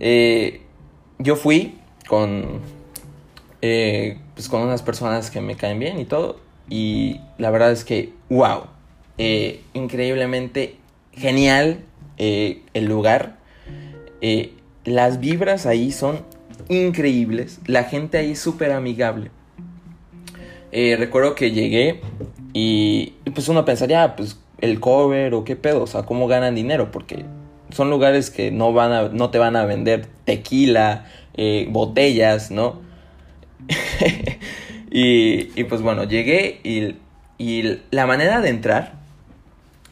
eh, 0.00 0.62
yo 1.18 1.36
fui 1.36 1.78
con, 2.08 2.60
eh, 3.62 4.18
pues 4.34 4.48
con 4.48 4.62
unas 4.62 4.82
personas 4.82 5.30
que 5.30 5.40
me 5.40 5.56
caen 5.56 5.78
bien 5.78 5.98
y 5.98 6.04
todo. 6.04 6.38
Y 6.68 7.20
la 7.38 7.50
verdad 7.50 7.72
es 7.72 7.84
que, 7.84 8.12
wow, 8.28 8.64
eh, 9.18 9.62
increíblemente 9.72 10.76
genial 11.12 11.80
el 12.18 12.84
lugar 12.84 13.36
las 14.86 15.20
vibras 15.20 15.66
ahí 15.66 15.92
son 15.92 16.20
increíbles. 16.68 17.60
La 17.66 17.84
gente 17.84 18.18
ahí 18.18 18.32
es 18.32 18.38
súper 18.38 18.72
amigable. 18.72 19.30
Eh, 20.72 20.96
recuerdo 20.98 21.34
que 21.34 21.50
llegué 21.50 22.00
y, 22.52 23.14
pues 23.34 23.48
uno 23.48 23.64
pensaría, 23.64 24.02
ah, 24.02 24.16
pues 24.16 24.38
el 24.60 24.80
cover 24.80 25.34
o 25.34 25.44
qué 25.44 25.56
pedo, 25.56 25.82
o 25.82 25.86
sea, 25.86 26.04
cómo 26.04 26.26
ganan 26.28 26.54
dinero, 26.54 26.90
porque 26.90 27.24
son 27.70 27.90
lugares 27.90 28.30
que 28.30 28.50
no, 28.50 28.72
van 28.72 28.92
a, 28.92 29.08
no 29.08 29.30
te 29.30 29.38
van 29.38 29.56
a 29.56 29.64
vender 29.64 30.06
tequila, 30.24 31.06
eh, 31.34 31.66
botellas, 31.68 32.50
¿no? 32.50 32.80
y, 34.90 35.60
y, 35.60 35.64
pues 35.64 35.82
bueno, 35.82 36.04
llegué 36.04 36.60
y, 36.62 36.96
y 37.38 37.80
la 37.90 38.06
manera 38.06 38.40
de 38.40 38.48
entrar 38.50 38.94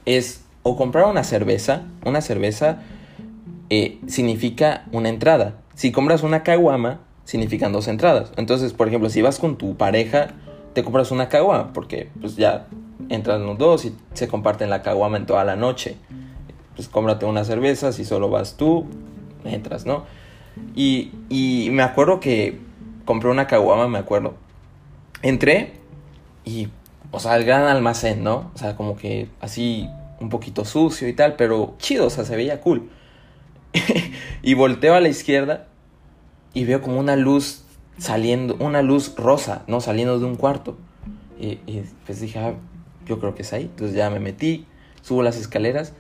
es 0.07 0.45
o 0.63 0.77
comprar 0.77 1.07
una 1.07 1.25
cerveza, 1.25 1.83
una 2.05 2.21
cerveza 2.21 2.83
eh, 3.77 3.99
significa 4.07 4.85
una 4.93 5.09
entrada. 5.09 5.57
Si 5.75 5.91
compras 5.91 6.23
una 6.23 6.45
caguama, 6.45 7.01
significan 7.25 7.73
dos 7.73 7.89
entradas. 7.89 8.33
Entonces, 8.37 8.73
por 8.73 8.87
ejemplo, 8.87 9.11
si 9.11 9.21
vas 9.21 9.39
con 9.41 9.57
tu 9.57 9.77
pareja, 9.77 10.29
te 10.75 10.85
compras 10.85 11.11
una 11.11 11.29
caguama, 11.29 11.73
porque 11.73 12.11
pues 12.21 12.37
ya 12.37 12.67
entran 13.09 13.45
los 13.45 13.59
dos 13.59 13.85
y 13.85 13.97
se 14.13 14.29
comparten 14.29 14.71
la 14.71 14.83
caguama 14.83 15.17
en 15.17 15.27
toda 15.27 15.45
la 15.45 15.57
noche. 15.57 15.97
Pues 16.77 16.89
cómprate 16.89 17.27
una 17.27 17.45
cerveza, 17.45 17.93
si 17.93 18.05
solo 18.05 18.31
vas 18.31 18.57
tú, 18.57 18.87
entras, 19.45 19.87
¿no? 19.87 20.05
Y, 20.77 21.11
y 21.29 21.69
me 21.73 21.83
acuerdo 21.83 22.21
que 22.21 22.59
compré 23.05 23.31
una 23.31 23.47
caguama, 23.47 23.89
me 23.89 23.99
acuerdo. 23.99 24.35
Entré 25.23 25.73
y, 26.45 26.69
o 27.11 27.19
sea, 27.19 27.37
el 27.37 27.45
gran 27.45 27.65
almacén, 27.65 28.23
¿no? 28.23 28.53
O 28.55 28.59
sea, 28.59 28.77
como 28.77 28.97
que 28.97 29.29
así 29.41 29.89
un 30.21 30.29
poquito 30.29 30.65
sucio 30.65 31.09
y 31.09 31.13
tal, 31.13 31.35
pero 31.35 31.75
chido, 31.79 32.07
o 32.07 32.11
sea, 32.11 32.25
se 32.25 32.37
veía 32.37 32.61
cool. 32.61 32.89
y 34.43 34.55
volteo 34.55 34.95
a 34.95 35.01
la 35.01 35.09
izquierda 35.09 35.67
y 36.53 36.65
veo 36.65 36.81
como 36.81 36.99
una 36.99 37.17
luz 37.17 37.65
saliendo, 37.99 38.57
una 38.61 38.83
luz 38.83 39.15
rosa, 39.17 39.65
¿no? 39.67 39.81
Saliendo 39.81 40.19
de 40.19 40.25
un 40.25 40.37
cuarto. 40.37 40.77
Y, 41.39 41.59
pues 42.07 42.21
dije, 42.21 42.39
ah, 42.39 42.55
yo 43.07 43.19
creo 43.19 43.35
que 43.35 43.43
es 43.43 43.53
ahí. 43.53 43.65
Entonces 43.65 43.97
ya 43.97 44.09
me 44.11 44.21
metí, 44.21 44.67
subo 45.03 45.23
las 45.23 45.37
escaleras 45.37 45.93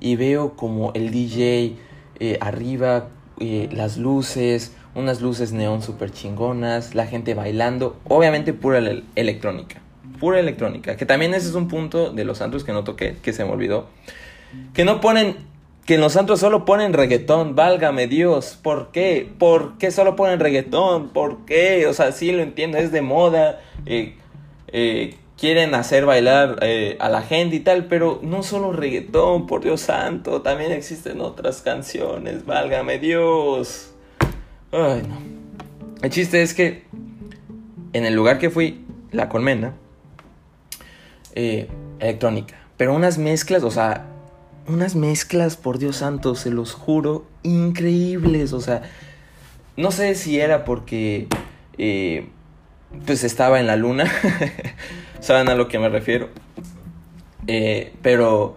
y 0.00 0.16
veo 0.16 0.56
como 0.56 0.92
el 0.94 1.10
DJ 1.10 1.76
eh, 2.18 2.38
arriba, 2.40 3.08
eh, 3.38 3.68
las 3.72 3.96
luces, 3.96 4.72
unas 4.94 5.20
luces 5.20 5.52
neón 5.52 5.82
súper 5.82 6.10
chingonas, 6.10 6.94
la 6.94 7.06
gente 7.06 7.34
bailando, 7.34 7.98
obviamente 8.08 8.52
pura 8.52 8.78
electrónica, 9.14 9.80
pura 10.18 10.40
electrónica, 10.40 10.96
que 10.96 11.06
también 11.06 11.34
ese 11.34 11.48
es 11.48 11.54
un 11.54 11.68
punto 11.68 12.10
de 12.10 12.24
los 12.24 12.38
santos 12.38 12.64
que 12.64 12.72
no 12.72 12.84
toqué, 12.84 13.16
que 13.22 13.32
se 13.32 13.44
me 13.44 13.52
olvidó, 13.52 13.86
que 14.74 14.84
no 14.84 15.00
ponen 15.00 15.36
que 15.86 15.94
en 15.94 16.00
los 16.00 16.12
santos 16.12 16.40
solo 16.40 16.64
ponen 16.64 16.92
reggaetón, 16.92 17.56
válgame 17.56 18.06
Dios, 18.06 18.58
¿por 18.62 18.92
qué? 18.92 19.28
¿Por 19.38 19.78
qué 19.78 19.90
solo 19.90 20.16
ponen 20.16 20.40
reggaetón? 20.40 21.08
¿Por 21.08 21.44
qué? 21.46 21.86
O 21.86 21.94
sea, 21.94 22.12
sí 22.12 22.32
lo 22.32 22.42
entiendo, 22.42 22.78
es 22.78 22.92
de 22.92 23.02
moda. 23.02 23.60
Eh, 23.86 24.16
eh, 24.68 25.16
quieren 25.40 25.74
hacer 25.74 26.04
bailar 26.04 26.58
eh, 26.60 26.96
a 27.00 27.08
la 27.08 27.22
gente 27.22 27.56
y 27.56 27.60
tal, 27.60 27.86
pero 27.86 28.20
no 28.22 28.42
solo 28.42 28.72
reggaetón, 28.72 29.46
por 29.46 29.62
Dios 29.62 29.80
santo, 29.80 30.42
también 30.42 30.70
existen 30.70 31.20
otras 31.22 31.62
canciones, 31.62 32.44
válgame 32.44 32.98
Dios. 32.98 33.92
Ay, 34.70 35.02
no. 35.08 35.18
El 36.02 36.10
chiste 36.10 36.42
es 36.42 36.52
que 36.52 36.84
en 37.94 38.04
el 38.04 38.14
lugar 38.14 38.38
que 38.38 38.50
fui, 38.50 38.84
la 39.12 39.30
colmena, 39.30 39.74
eh, 41.34 41.68
electrónica, 41.98 42.56
pero 42.76 42.94
unas 42.94 43.16
mezclas, 43.16 43.62
o 43.64 43.70
sea, 43.70 44.09
unas 44.66 44.94
mezclas, 44.94 45.56
por 45.56 45.78
Dios 45.78 45.96
santo, 45.96 46.34
se 46.34 46.50
los 46.50 46.72
juro, 46.72 47.26
increíbles, 47.42 48.52
o 48.52 48.60
sea, 48.60 48.82
no 49.76 49.90
sé 49.90 50.14
si 50.14 50.40
era 50.40 50.64
porque... 50.64 51.28
Eh, 51.78 52.28
pues 53.06 53.24
estaba 53.24 53.60
en 53.60 53.66
la 53.66 53.76
luna. 53.76 54.10
¿Saben 55.20 55.48
a 55.48 55.54
lo 55.54 55.68
que 55.68 55.78
me 55.78 55.88
refiero? 55.88 56.28
Eh, 57.46 57.92
pero, 58.02 58.56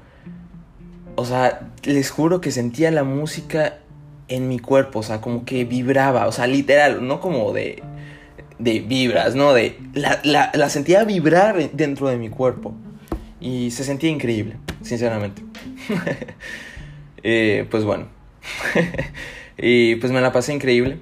o 1.16 1.26
sea, 1.26 1.72
les 1.84 2.10
juro 2.12 2.42
que 2.42 2.52
sentía 2.52 2.92
la 2.92 3.04
música 3.04 3.80
en 4.28 4.48
mi 4.48 4.60
cuerpo, 4.60 5.00
o 5.00 5.04
sea, 5.04 5.22
como 5.22 5.46
que 5.46 5.66
vibraba, 5.66 6.28
o 6.28 6.32
sea, 6.32 6.48
literal, 6.48 7.06
no 7.06 7.20
como 7.20 7.54
de, 7.54 7.84
de 8.60 8.80
vibras, 8.80 9.36
no, 9.36 9.54
de, 9.54 9.78
la, 9.94 10.22
la, 10.24 10.70
sentía 10.70 11.04
vibrar 11.04 11.72
dentro 11.72 12.08
de 12.08 12.18
mi 12.18 12.30
cuerpo. 12.30 12.74
Y 13.44 13.70
se 13.70 13.84
sentía 13.84 14.10
increíble, 14.10 14.58
sinceramente. 14.82 15.44
Eh, 17.26 17.66
pues 17.72 17.86
bueno. 17.86 18.08
y 19.58 19.96
pues 19.96 20.12
me 20.12 20.20
la 20.20 20.34
pasé 20.34 20.54
increíble 20.54 20.98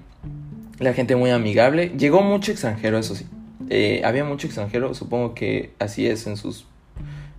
la 0.82 0.94
gente 0.94 1.16
muy 1.16 1.30
amigable. 1.30 1.92
Llegó 1.98 2.22
mucho 2.22 2.52
extranjero, 2.52 2.98
eso 2.98 3.16
sí. 3.16 3.26
Eh, 3.70 4.02
había 4.04 4.24
mucho 4.24 4.48
extranjero, 4.48 4.94
supongo 4.94 5.34
que 5.34 5.72
así 5.80 6.08
es 6.08 6.28
en 6.28 6.38
sus 6.38 6.66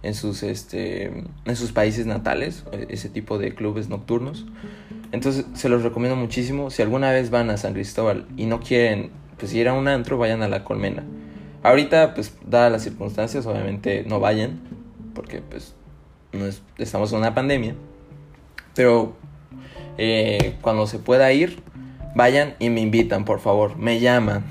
en 0.02 0.14
sus 0.14 0.42
este 0.42 1.12
en 1.44 1.56
sus 1.56 1.72
países 1.72 2.06
natales, 2.06 2.64
ese 2.88 3.08
tipo 3.08 3.38
de 3.38 3.54
clubes 3.54 3.88
nocturnos. 3.88 4.46
Entonces 5.10 5.44
se 5.54 5.68
los 5.68 5.82
recomiendo 5.82 6.16
muchísimo. 6.16 6.70
Si 6.70 6.82
alguna 6.82 7.10
vez 7.10 7.30
van 7.30 7.50
a 7.50 7.56
San 7.56 7.74
Cristóbal 7.74 8.26
y 8.36 8.46
no 8.46 8.60
quieren 8.60 9.10
pues 9.38 9.52
ir 9.54 9.68
a 9.68 9.74
un 9.74 9.88
antro, 9.88 10.18
vayan 10.18 10.42
a 10.42 10.48
la 10.48 10.64
Colmena. 10.64 11.04
Ahorita 11.62 12.14
pues 12.14 12.34
dadas 12.46 12.72
las 12.72 12.82
circunstancias, 12.82 13.44
obviamente 13.46 14.04
no 14.06 14.20
vayan 14.20 14.60
porque 15.14 15.40
pues 15.40 15.74
no 16.32 16.46
estamos 16.78 17.12
en 17.12 17.18
una 17.18 17.34
pandemia. 17.34 17.74
Pero 18.74 19.14
eh, 19.98 20.56
cuando 20.60 20.86
se 20.86 20.98
pueda 20.98 21.32
ir, 21.32 21.62
vayan 22.14 22.54
y 22.58 22.70
me 22.70 22.80
invitan, 22.80 23.24
por 23.24 23.40
favor, 23.40 23.76
me 23.76 24.00
llaman. 24.00 24.44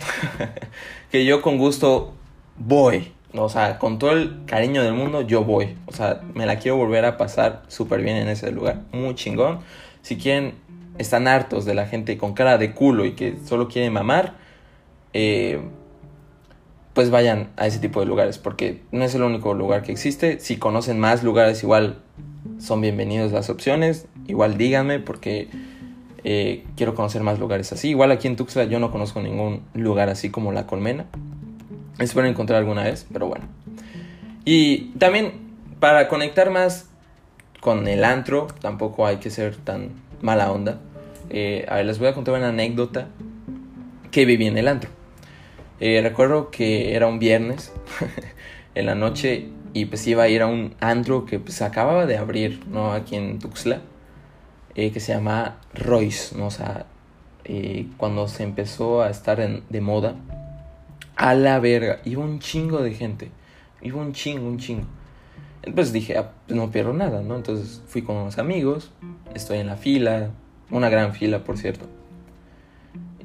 que 1.12 1.26
yo 1.26 1.42
con 1.42 1.58
gusto 1.58 2.14
voy. 2.58 3.12
O 3.34 3.48
sea, 3.48 3.80
con 3.80 3.98
todo 3.98 4.12
el 4.12 4.42
cariño 4.46 4.84
del 4.84 4.94
mundo, 4.94 5.22
yo 5.22 5.44
voy. 5.44 5.78
O 5.86 5.94
sea, 5.94 6.22
me 6.34 6.46
la 6.46 6.60
quiero 6.60 6.78
volver 6.78 7.06
a 7.06 7.18
pasar 7.18 7.64
súper 7.68 8.02
bien 8.02 8.18
en 8.18 8.28
ese 8.28 8.52
lugar. 8.52 8.82
Muy 8.92 9.16
chingón. 9.16 9.60
Si 10.02 10.18
quieren, 10.18 10.56
están 10.98 11.28
hartos 11.28 11.66
de 11.66 11.74
la 11.74 11.88
gente 11.88 12.18
con 12.18 12.34
cara 12.34 12.58
de 12.58 12.74
culo 12.74 13.06
y 13.06 13.14
que 13.14 13.38
solo 13.46 13.70
quieren 13.70 13.94
mamar, 13.94 14.34
eh, 15.14 15.62
pues 16.94 17.10
vayan 17.10 17.50
a 17.58 17.68
ese 17.68 17.80
tipo 17.80 18.00
de 18.00 18.06
lugares. 18.06 18.38
Porque 18.38 18.82
no 18.92 19.04
es 19.04 19.16
el 19.16 19.24
único 19.24 19.54
lugar 19.54 19.84
que 19.84 19.92
existe. 19.92 20.40
Si 20.40 20.58
conocen 20.58 21.00
más 21.00 21.24
lugares, 21.24 21.64
igual 21.64 22.00
son 22.60 22.82
bienvenidos 22.82 23.32
las 23.32 23.50
opciones. 23.50 24.08
Igual 24.28 24.58
díganme 24.58 25.00
porque 25.00 25.50
eh, 26.24 26.66
quiero 26.76 26.96
conocer 26.96 27.24
más 27.24 27.40
lugares 27.40 27.72
así. 27.74 27.90
Igual 27.90 28.12
aquí 28.12 28.28
en 28.28 28.36
Tuxtla 28.36 28.66
yo 28.66 28.80
no 28.80 28.92
conozco 28.92 29.22
ningún 29.22 29.64
lugar 29.74 30.10
así 30.10 30.30
como 30.30 30.52
La 30.52 30.68
Colmena. 30.68 31.06
Espero 32.00 32.28
encontrar 32.28 32.60
alguna 32.60 32.84
vez, 32.84 33.06
pero 33.12 33.28
bueno. 33.28 33.46
Y 34.46 34.90
también 34.98 35.34
para 35.80 36.08
conectar 36.08 36.50
más 36.50 36.90
con 37.60 37.88
el 37.88 38.04
antro, 38.04 38.48
tampoco 38.60 39.06
hay 39.06 39.18
que 39.18 39.30
ser 39.30 39.56
tan 39.56 39.90
mala 40.22 40.52
onda. 40.52 40.80
Eh, 41.30 41.66
a 41.70 41.76
ver, 41.76 41.86
les 41.86 42.00
voy 42.00 42.08
a 42.08 42.14
contar 42.14 42.36
una 42.36 42.50
anécdota 42.50 43.08
que 44.12 44.26
viví 44.26 44.48
en 44.48 44.58
el 44.58 44.68
antro. 44.68 44.90
Eh, 45.82 46.00
recuerdo 46.04 46.52
que 46.52 46.96
era 46.96 47.08
un 47.08 47.18
viernes 47.18 47.72
en 48.76 48.86
la 48.86 48.94
noche 48.94 49.50
y 49.74 49.86
pues 49.86 50.06
iba 50.06 50.22
a 50.22 50.30
ir 50.30 50.44
a 50.44 50.48
un 50.48 50.76
antro 50.80 51.26
que 51.26 51.40
pues 51.40 51.64
acababa 51.64 52.06
de 52.06 52.18
abrir, 52.18 52.68
¿no? 52.68 52.94
Aquí 52.94 53.16
en 53.16 53.40
Tuxtla. 53.40 53.82
Eh, 54.76 54.92
que 54.92 55.00
se 55.00 55.14
llama 55.14 55.58
Royce, 55.74 56.38
¿no? 56.38 56.46
O 56.46 56.52
sea, 56.52 56.86
eh, 57.46 57.88
cuando 57.98 58.28
se 58.28 58.44
empezó 58.44 59.02
a 59.02 59.10
estar 59.10 59.40
de 59.40 59.82
moda, 59.82 60.16
a 61.16 61.34
la 61.34 61.60
verga, 61.60 62.00
iba 62.06 62.24
un 62.24 62.40
chingo 62.40 62.82
de 62.82 62.94
gente, 62.94 63.32
iba 63.82 64.00
un 64.00 64.14
chingo, 64.14 64.48
un 64.48 64.60
chingo. 64.60 64.86
Entonces 65.64 65.94
dije, 65.94 66.16
ah, 66.16 66.32
pues 66.46 66.56
no 66.56 66.72
pierdo 66.72 66.94
nada, 66.94 67.22
¿no? 67.22 67.36
Entonces 67.36 67.82
fui 67.88 68.04
con 68.04 68.18
unos 68.18 68.38
amigos, 68.38 68.92
estoy 69.34 69.58
en 69.58 69.68
la 69.68 69.78
fila, 69.78 70.30
una 70.70 70.90
gran 70.90 71.14
fila, 71.14 71.44
por 71.44 71.58
cierto. 71.58 71.88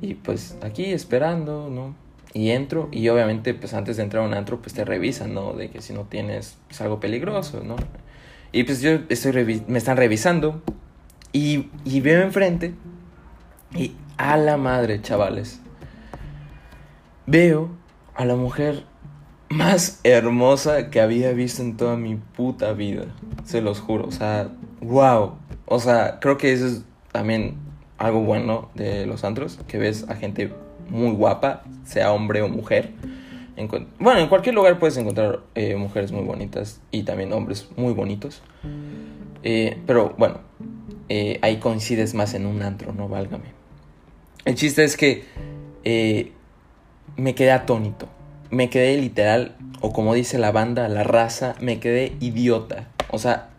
Y 0.00 0.14
pues 0.14 0.56
aquí 0.62 0.86
esperando, 0.86 1.68
¿no? 1.70 2.05
Y 2.36 2.50
entro, 2.50 2.90
y 2.92 3.08
obviamente, 3.08 3.54
pues 3.54 3.72
antes 3.72 3.96
de 3.96 4.02
entrar 4.02 4.22
a 4.22 4.26
un 4.26 4.34
antro, 4.34 4.60
pues 4.60 4.74
te 4.74 4.84
revisan, 4.84 5.32
¿no? 5.32 5.54
De 5.54 5.70
que 5.70 5.80
si 5.80 5.94
no 5.94 6.02
tienes 6.02 6.58
pues, 6.68 6.82
algo 6.82 7.00
peligroso, 7.00 7.62
¿no? 7.64 7.76
Y 8.52 8.64
pues 8.64 8.82
yo 8.82 8.98
estoy 9.08 9.64
me 9.66 9.78
están 9.78 9.96
revisando, 9.96 10.60
y, 11.32 11.70
y 11.86 12.02
veo 12.02 12.20
enfrente 12.20 12.74
y 13.74 13.92
a 14.18 14.36
la 14.36 14.58
madre, 14.58 15.00
chavales. 15.00 15.60
Veo 17.24 17.70
a 18.14 18.26
la 18.26 18.36
mujer 18.36 18.84
más 19.48 20.00
hermosa 20.04 20.90
que 20.90 21.00
había 21.00 21.32
visto 21.32 21.62
en 21.62 21.78
toda 21.78 21.96
mi 21.96 22.16
puta 22.16 22.74
vida. 22.74 23.06
Se 23.46 23.62
los 23.62 23.80
juro. 23.80 24.06
O 24.08 24.12
sea, 24.12 24.50
wow. 24.82 25.36
O 25.64 25.80
sea, 25.80 26.18
creo 26.20 26.36
que 26.36 26.52
eso 26.52 26.66
es 26.66 26.84
también 27.12 27.56
algo 27.96 28.20
bueno 28.20 28.68
de 28.74 29.06
los 29.06 29.24
antros. 29.24 29.58
Que 29.66 29.78
ves 29.78 30.04
a 30.10 30.16
gente 30.16 30.52
muy 30.88 31.12
guapa, 31.12 31.64
sea 31.84 32.12
hombre 32.12 32.42
o 32.42 32.48
mujer. 32.48 32.92
bueno, 33.98 34.20
en 34.20 34.28
cualquier 34.28 34.54
lugar 34.54 34.78
puedes 34.78 34.96
encontrar 34.96 35.40
eh, 35.54 35.76
mujeres 35.76 36.12
muy 36.12 36.24
bonitas 36.24 36.80
y 36.90 37.02
también 37.02 37.32
hombres 37.32 37.68
muy 37.76 37.92
bonitos. 37.92 38.42
Eh, 39.42 39.78
pero 39.86 40.14
bueno, 40.18 40.40
eh, 41.08 41.38
ahí 41.42 41.58
coincides 41.58 42.14
más 42.14 42.34
en 42.34 42.46
un 42.46 42.62
antro, 42.62 42.92
no 42.92 43.08
válgame. 43.08 43.54
El 44.44 44.54
chiste 44.54 44.84
es 44.84 44.96
que 44.96 45.24
me 47.16 47.34
quedé 47.34 47.52
atónito. 47.52 48.08
Me 48.50 48.70
quedé 48.70 48.96
literal, 48.98 49.56
o 49.80 49.92
como 49.92 50.14
dice 50.14 50.38
la 50.38 50.52
banda, 50.52 50.88
la 50.88 51.02
raza, 51.02 51.56
me 51.60 51.80
quedé 51.80 52.12
idiota. 52.20 52.88
O 53.10 53.18
sea, 53.18 53.50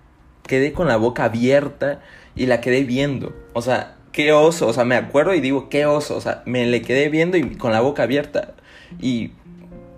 quedé 0.43 0.71
con 0.71 0.87
la 0.87 0.95
boca 0.95 1.25
abierta 1.25 2.01
y 2.35 2.45
la 2.45 2.61
quedé 2.61 2.83
viendo. 2.83 3.35
O 3.53 3.61
sea, 3.61 3.96
qué 4.17 4.33
oso. 4.33 4.67
O 4.67 4.73
sea, 4.73 4.83
me 4.83 4.95
acuerdo 4.95 5.35
y 5.35 5.41
digo, 5.41 5.69
qué 5.69 5.85
oso. 5.85 6.17
O 6.17 6.21
sea, 6.21 6.41
me 6.47 6.65
le 6.65 6.81
quedé 6.81 7.07
viendo 7.09 7.37
y 7.37 7.55
con 7.55 7.71
la 7.71 7.81
boca 7.81 8.01
abierta. 8.01 8.55
Y, 8.99 9.29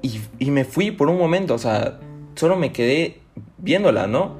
y, 0.01 0.51
me 0.51 0.65
fui 0.65 0.91
por 0.91 1.07
un 1.07 1.17
momento. 1.17 1.53
O 1.53 1.57
sea, 1.57 1.99
solo 2.35 2.57
me 2.57 2.73
quedé 2.73 3.19
viéndola, 3.57 4.07
¿no? 4.07 4.35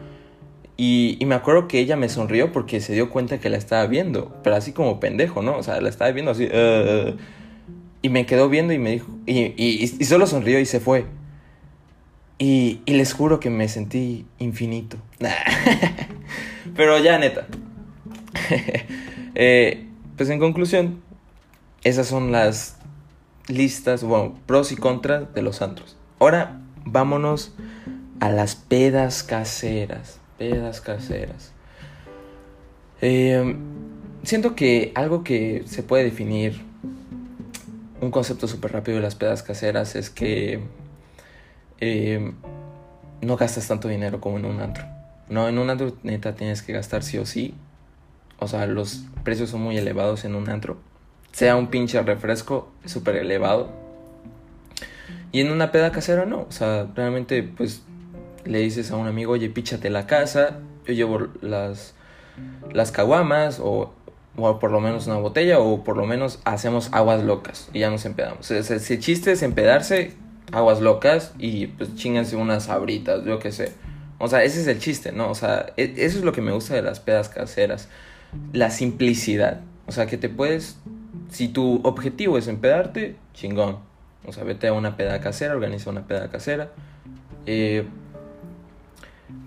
Y, 0.76 1.18
me 1.26 1.34
acuerdo 1.34 1.70
que 1.70 1.80
ella 1.80 1.96
me 1.96 2.10
sonrió 2.10 2.52
porque 2.52 2.82
se 2.82 2.92
dio 2.92 3.10
cuenta 3.10 3.40
que 3.40 3.50
la 3.50 3.56
estaba 3.56 3.88
viendo, 3.88 4.38
pero 4.44 4.58
así 4.58 4.74
como 4.74 5.00
pendejo, 5.00 5.42
¿no? 5.42 5.56
O 5.56 5.64
sea, 5.64 5.80
la 5.80 5.88
estaba 5.88 6.12
viendo 6.12 6.32
así. 6.32 6.44
Uh, 6.48 7.16
y 8.02 8.10
me 8.10 8.26
quedó 8.26 8.50
viendo 8.50 8.74
y 8.74 8.80
me 8.80 8.92
dijo. 8.92 9.08
Y, 9.26 9.54
y, 9.56 9.88
solo 10.04 10.28
sonrió 10.28 10.60
y 10.60 10.66
se 10.66 10.82
fue. 10.82 11.06
Y, 12.38 12.82
les 12.86 13.14
juro 13.14 13.40
que 13.40 13.50
me 13.50 13.70
sentí 13.70 14.26
infinito. 14.40 14.98
pero 16.76 17.00
ya, 17.00 17.18
neta. 17.18 17.48
Eh, 19.42 19.88
pues 20.18 20.30
en 20.30 20.40
conclusión, 20.40 21.02
esas 21.84 22.08
son 22.08 22.34
las 22.34 22.78
listas, 23.48 24.04
bueno, 24.04 24.36
pros 24.46 24.74
y 24.74 24.76
contras 24.76 25.34
de 25.34 25.42
los 25.42 25.56
santos. 25.56 25.96
Ahora 26.20 26.60
vámonos 26.84 27.54
a 28.20 28.30
las 28.30 28.56
pedas 28.56 29.24
caseras 29.24 30.20
pedas 30.40 30.82
caseras. 30.82 31.52
Eh, 33.02 33.56
siento 34.24 34.56
que 34.56 34.92
algo 34.96 35.24
que 35.24 35.64
se 35.68 35.84
puede 35.84 36.06
definir, 36.06 36.62
un 38.02 38.10
concepto 38.10 38.48
súper 38.48 38.72
rápido 38.72 38.98
de 38.98 39.04
las 39.04 39.16
pedas 39.16 39.44
caseras 39.44 39.96
es 39.96 40.10
que 40.10 40.62
eh, 41.82 42.32
no 43.22 43.36
gastas 43.36 43.68
tanto 43.68 43.90
dinero 43.90 44.22
como 44.22 44.38
en 44.38 44.46
un 44.46 44.62
antro. 44.62 44.86
No, 45.28 45.48
en 45.48 45.60
un 45.60 45.70
antro 45.70 45.96
neta 46.02 46.34
tienes 46.36 46.64
que 46.64 46.74
gastar 46.74 47.04
sí 47.04 47.18
o 47.18 47.26
sí. 47.26 47.54
O 48.40 48.48
sea, 48.48 48.66
los 48.66 49.04
precios 49.24 49.50
son 49.50 49.62
muy 49.62 49.78
elevados 49.78 50.26
en 50.26 50.36
un 50.36 50.50
antro. 50.50 50.78
Sea 51.32 51.56
un 51.56 51.68
pinche 51.68 52.02
refresco, 52.02 52.72
súper 52.86 53.16
elevado. 53.18 53.70
Y 55.32 55.42
en 55.42 55.52
una 55.52 55.72
peda 55.72 55.92
casera 55.92 56.26
no. 56.26 56.42
O 56.42 56.52
sea, 56.52 56.88
realmente 56.96 57.44
pues 57.44 57.84
le 58.46 58.60
dices 58.60 58.92
a 58.92 58.96
un 58.96 59.08
amigo, 59.08 59.34
oye, 59.34 59.50
píchate 59.50 59.90
la 59.90 60.08
casa, 60.08 60.60
yo 60.86 60.94
llevo 60.94 61.28
las, 61.42 61.94
las 62.72 62.92
caguamas 62.92 63.60
o, 63.60 63.94
o, 64.36 64.60
por 64.60 64.72
lo 64.72 64.80
menos 64.80 65.08
una 65.08 65.18
botella 65.18 65.60
o 65.60 65.84
por 65.84 65.98
lo 65.98 66.06
menos 66.06 66.40
hacemos 66.46 66.90
aguas 66.94 67.24
locas 67.24 67.70
y 67.74 67.80
ya 67.80 67.90
nos 67.90 68.06
empedamos. 68.06 68.50
ese 68.50 69.00
chiste 69.00 69.34
es 69.34 69.44
empedarse 69.44 70.16
aguas 70.52 70.82
locas 70.82 71.34
y 71.38 71.68
pues 71.68 71.96
chinganse 71.96 72.36
unas 72.36 72.64
sabritas, 72.66 73.24
yo 73.26 73.40
qué 73.40 73.52
sé. 73.52 73.74
O 74.18 74.28
sea, 74.28 74.44
ese 74.44 74.62
es 74.62 74.68
el 74.68 74.80
chiste, 74.80 75.12
¿no? 75.12 75.30
O 75.30 75.36
sea, 75.36 75.74
e, 75.78 75.94
eso 75.98 76.18
es 76.18 76.24
lo 76.24 76.32
que 76.32 76.42
me 76.42 76.52
gusta 76.52 76.76
de 76.76 76.82
las 76.82 77.00
pedas 77.00 77.30
caseras. 77.30 77.88
La 78.54 78.70
simplicidad. 78.70 79.62
O 79.88 79.92
sea, 79.92 80.06
que 80.08 80.18
te 80.18 80.30
puedes... 80.30 80.80
Si 81.30 81.48
tu 81.48 81.82
objetivo 81.84 82.38
es 82.38 82.48
empedarte, 82.48 83.16
chingón. 83.34 83.78
O 84.26 84.34
sea, 84.34 84.44
vete 84.44 84.68
a 84.68 84.74
una 84.74 84.98
peda 84.98 85.20
casera, 85.22 85.54
organiza 85.54 85.90
una 85.90 86.08
peda 86.08 86.30
casera. 86.30 86.72
Eh, 87.46 87.86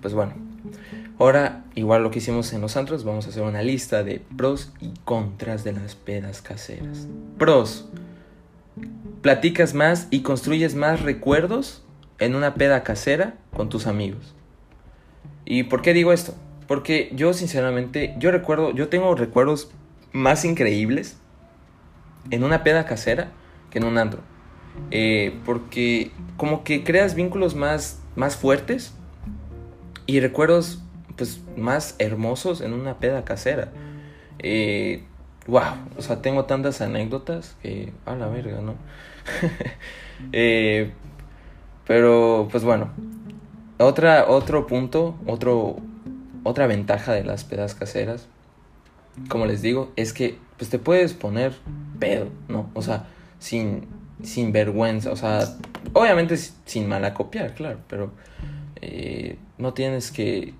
pues 0.00 0.14
bueno. 0.14 0.34
Ahora, 1.18 1.64
igual 1.74 2.02
lo 2.02 2.10
que 2.10 2.18
hicimos 2.18 2.52
en 2.52 2.60
los 2.60 2.76
antros, 2.76 3.04
vamos 3.04 3.26
a 3.26 3.28
hacer 3.30 3.42
una 3.42 3.62
lista 3.62 4.02
de 4.02 4.22
pros 4.36 4.72
y 4.80 4.92
contras 5.04 5.62
de 5.62 5.72
las 5.72 5.94
pedas 5.94 6.42
caseras. 6.42 7.06
Pros. 7.38 7.88
Platicas 9.20 9.74
más 9.74 10.08
y 10.10 10.22
construyes 10.22 10.74
más 10.74 11.02
recuerdos 11.02 11.82
en 12.18 12.34
una 12.34 12.54
peda 12.54 12.82
casera 12.82 13.34
con 13.54 13.68
tus 13.68 13.86
amigos. 13.86 14.34
¿Y 15.44 15.64
por 15.64 15.82
qué 15.82 15.92
digo 15.92 16.12
esto? 16.12 16.34
Porque 16.66 17.10
yo 17.14 17.32
sinceramente, 17.32 18.14
yo 18.18 18.30
recuerdo, 18.30 18.72
yo 18.72 18.88
tengo 18.88 19.14
recuerdos 19.14 19.70
más 20.12 20.44
increíbles 20.44 21.18
en 22.30 22.44
una 22.44 22.62
peda 22.62 22.86
casera 22.86 23.30
que 23.70 23.78
en 23.78 23.84
un 23.84 23.98
antro. 23.98 24.20
Eh, 24.90 25.38
porque 25.44 26.10
como 26.36 26.64
que 26.64 26.84
creas 26.84 27.14
vínculos 27.14 27.54
más, 27.54 28.00
más 28.16 28.36
fuertes 28.36 28.94
y 30.06 30.20
recuerdos 30.20 30.82
pues 31.16 31.40
más 31.56 31.94
hermosos 31.98 32.60
en 32.60 32.72
una 32.72 32.98
peda 32.98 33.24
casera. 33.24 33.70
Eh, 34.38 35.04
wow, 35.46 35.74
o 35.96 36.02
sea, 36.02 36.22
tengo 36.22 36.44
tantas 36.44 36.80
anécdotas 36.80 37.56
que 37.62 37.92
a 38.06 38.14
la 38.14 38.28
verga, 38.28 38.60
¿no? 38.60 38.74
eh, 40.32 40.92
pero 41.86 42.48
pues 42.50 42.64
bueno, 42.64 42.90
otra, 43.78 44.26
otro 44.28 44.66
punto, 44.66 45.16
otro, 45.26 45.76
otra 46.42 46.66
ventaja 46.66 47.12
de 47.12 47.24
las 47.24 47.44
pedas 47.44 47.74
caseras, 47.74 48.26
como 49.28 49.46
les 49.46 49.62
digo, 49.62 49.92
es 49.96 50.12
que 50.12 50.38
pues 50.56 50.70
te 50.70 50.78
puedes 50.78 51.12
poner 51.12 51.52
pedo, 51.98 52.28
¿no? 52.48 52.70
O 52.74 52.82
sea, 52.82 53.06
sin, 53.38 53.86
sin 54.22 54.52
vergüenza, 54.52 55.12
o 55.12 55.16
sea, 55.16 55.40
obviamente 55.92 56.36
sin 56.36 56.88
mala 56.88 57.14
copiar, 57.14 57.54
claro, 57.54 57.80
pero 57.88 58.12
eh, 58.80 59.38
no 59.58 59.74
tienes 59.74 60.10
que 60.10 60.54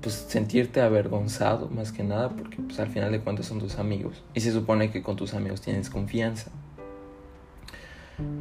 pues 0.00 0.14
sentirte 0.14 0.80
avergonzado 0.80 1.68
más 1.68 1.92
que 1.92 2.02
nada 2.02 2.30
porque 2.30 2.56
pues 2.56 2.80
al 2.80 2.88
final 2.88 3.12
de 3.12 3.20
cuentas 3.20 3.46
son 3.46 3.58
tus 3.58 3.78
amigos 3.78 4.22
y 4.34 4.40
se 4.40 4.50
supone 4.50 4.90
que 4.90 5.02
con 5.02 5.16
tus 5.16 5.34
amigos 5.34 5.60
tienes 5.60 5.90
confianza. 5.90 6.50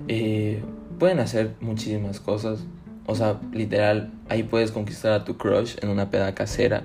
Eh, 0.08 0.62
pueden 0.98 1.20
hacer 1.20 1.56
muchísimas 1.62 2.20
cosas, 2.20 2.60
o 3.10 3.16
sea, 3.16 3.40
literal, 3.52 4.12
ahí 4.30 4.44
puedes 4.44 4.72
conquistar 4.72 5.14
a 5.14 5.26
tu 5.26 5.36
crush 5.36 5.78
en 5.82 5.90
una 5.90 6.12
peda 6.12 6.36
casera. 6.36 6.84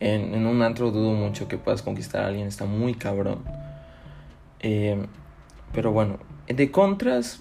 En, 0.00 0.34
en 0.34 0.46
un 0.46 0.60
antro 0.60 0.90
dudo 0.90 1.12
mucho 1.12 1.48
que 1.48 1.56
puedas 1.56 1.80
conquistar 1.80 2.24
a 2.24 2.26
alguien, 2.26 2.46
está 2.46 2.66
muy 2.66 2.92
cabrón. 2.92 3.38
Eh, 4.60 5.06
pero 5.72 5.92
bueno, 5.92 6.18
de 6.46 6.70
contras, 6.70 7.40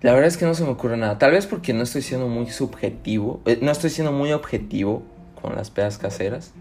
la 0.00 0.12
verdad 0.12 0.26
es 0.26 0.36
que 0.36 0.46
no 0.46 0.54
se 0.54 0.64
me 0.64 0.70
ocurre 0.70 0.96
nada. 0.96 1.16
Tal 1.18 1.30
vez 1.30 1.46
porque 1.46 1.72
no 1.72 1.84
estoy 1.84 2.02
siendo 2.02 2.26
muy 2.26 2.50
subjetivo, 2.50 3.40
eh, 3.46 3.60
no 3.62 3.70
estoy 3.70 3.90
siendo 3.90 4.10
muy 4.10 4.32
objetivo 4.32 5.04
con 5.40 5.54
las 5.54 5.70
pedas 5.70 5.96
caseras. 5.96 6.54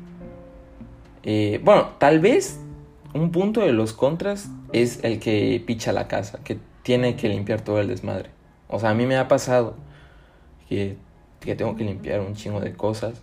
Eh, 1.23 1.59
bueno, 1.63 1.89
tal 1.97 2.19
vez 2.19 2.59
un 3.15 3.31
punto 3.31 3.61
de 3.61 3.71
los 3.73 3.93
contras 3.93 4.47
es 4.73 5.03
el 5.03 5.19
que 5.19 5.63
picha 5.65 5.91
la 5.91 6.07
casa, 6.07 6.39
que 6.43 6.59
tiene 6.83 7.15
que 7.15 7.29
limpiar 7.29 7.61
todo 7.61 7.81
el 7.81 7.87
desmadre. 7.87 8.34
O 8.67 8.79
sea, 8.79 8.91
a 8.91 8.93
mí 8.93 9.05
me 9.05 9.17
ha 9.17 9.27
pasado 9.27 9.75
que, 10.67 10.97
que 11.39 11.55
tengo 11.55 11.75
que 11.75 11.83
limpiar 11.83 12.21
un 12.21 12.35
chingo 12.35 12.59
de 12.59 12.73
cosas. 12.73 13.21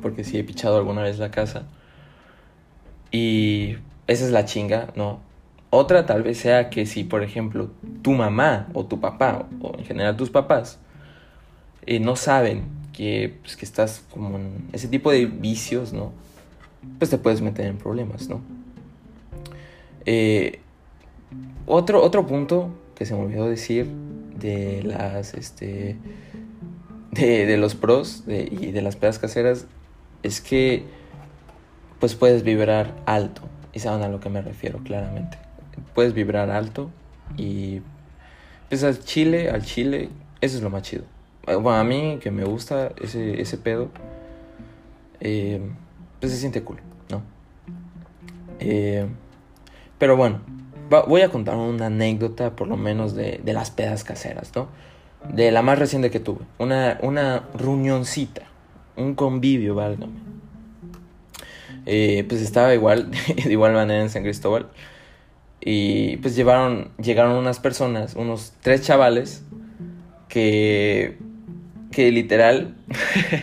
Porque 0.00 0.24
sí 0.24 0.38
he 0.38 0.44
pichado 0.44 0.76
alguna 0.76 1.02
vez 1.02 1.18
la 1.18 1.30
casa. 1.30 1.64
Y 3.10 3.76
esa 4.06 4.24
es 4.24 4.30
la 4.30 4.44
chinga, 4.44 4.88
¿no? 4.96 5.20
Otra 5.70 6.04
tal 6.06 6.22
vez 6.22 6.38
sea 6.38 6.70
que 6.70 6.86
si, 6.86 7.04
por 7.04 7.22
ejemplo, 7.22 7.70
tu 8.02 8.12
mamá 8.12 8.68
o 8.74 8.84
tu 8.84 9.00
papá, 9.00 9.46
o 9.60 9.74
en 9.78 9.84
general 9.84 10.16
tus 10.16 10.28
papás, 10.28 10.78
eh, 11.86 11.98
no 11.98 12.16
saben 12.16 12.64
que, 12.92 13.38
pues, 13.40 13.56
que 13.56 13.64
estás 13.64 14.04
como 14.10 14.36
en 14.36 14.68
ese 14.72 14.88
tipo 14.88 15.10
de 15.10 15.26
vicios, 15.26 15.92
¿no? 15.92 16.12
Pues 16.98 17.10
te 17.10 17.18
puedes 17.18 17.40
meter 17.40 17.66
en 17.66 17.78
problemas, 17.78 18.28
¿no? 18.28 18.40
Eh, 20.04 20.60
otro, 21.66 22.02
otro 22.02 22.26
punto 22.26 22.70
que 23.02 23.06
se 23.06 23.16
me 23.16 23.22
olvidó 23.22 23.48
decir 23.48 23.88
de 24.38 24.80
las, 24.84 25.34
este, 25.34 25.96
de, 27.10 27.56
los 27.56 27.74
pros 27.74 28.22
y 28.28 28.70
de 28.70 28.80
las 28.80 28.94
pedas 28.94 29.18
caseras 29.18 29.66
es 30.22 30.40
que, 30.40 30.84
pues 31.98 32.14
puedes 32.14 32.44
vibrar 32.44 32.94
alto. 33.04 33.42
Y 33.72 33.80
saben 33.80 34.04
a 34.04 34.08
lo 34.08 34.20
que 34.20 34.28
me 34.28 34.40
refiero 34.40 34.78
claramente. 34.84 35.36
Puedes 35.96 36.14
vibrar 36.14 36.50
alto 36.50 36.90
y 37.36 37.80
pues 38.68 38.84
al 38.84 39.00
chile, 39.00 39.50
al 39.50 39.64
chile, 39.64 40.08
eso 40.40 40.58
es 40.58 40.62
lo 40.62 40.70
más 40.70 40.82
chido. 40.82 41.02
Bueno, 41.44 41.74
a 41.74 41.82
mí 41.82 42.20
que 42.22 42.30
me 42.30 42.44
gusta 42.44 42.92
ese, 43.02 43.40
ese 43.40 43.58
pedo, 43.58 43.90
eh, 45.18 45.60
pues 46.20 46.30
se 46.30 46.38
siente 46.38 46.62
cool, 46.62 46.78
¿no? 47.10 47.20
Eh, 48.60 49.08
pero 49.98 50.16
bueno, 50.16 50.40
voy 51.00 51.22
a 51.22 51.28
contar 51.28 51.56
una 51.56 51.86
anécdota 51.86 52.54
por 52.56 52.68
lo 52.68 52.76
menos 52.76 53.14
de, 53.14 53.40
de, 53.42 53.52
las 53.52 53.70
pedas 53.70 54.04
caseras, 54.04 54.52
¿no? 54.54 54.68
De 55.32 55.50
la 55.50 55.62
más 55.62 55.78
reciente 55.78 56.10
que 56.10 56.20
tuve. 56.20 56.40
Una, 56.58 56.98
una 57.02 57.44
reunioncita, 57.54 58.42
un 58.96 59.14
convivio, 59.14 59.74
válgame. 59.74 60.12
Eh, 61.86 62.24
pues 62.28 62.40
estaba 62.42 62.74
igual, 62.74 63.10
de 63.44 63.50
igual 63.50 63.72
manera 63.72 64.02
en 64.02 64.10
San 64.10 64.22
Cristóbal. 64.22 64.68
Y 65.60 66.16
pues 66.18 66.34
llevaron, 66.34 66.90
llegaron 67.00 67.36
unas 67.36 67.60
personas, 67.60 68.14
unos 68.14 68.52
tres 68.60 68.82
chavales, 68.82 69.44
que, 70.28 71.18
que 71.90 72.10
literal 72.10 72.74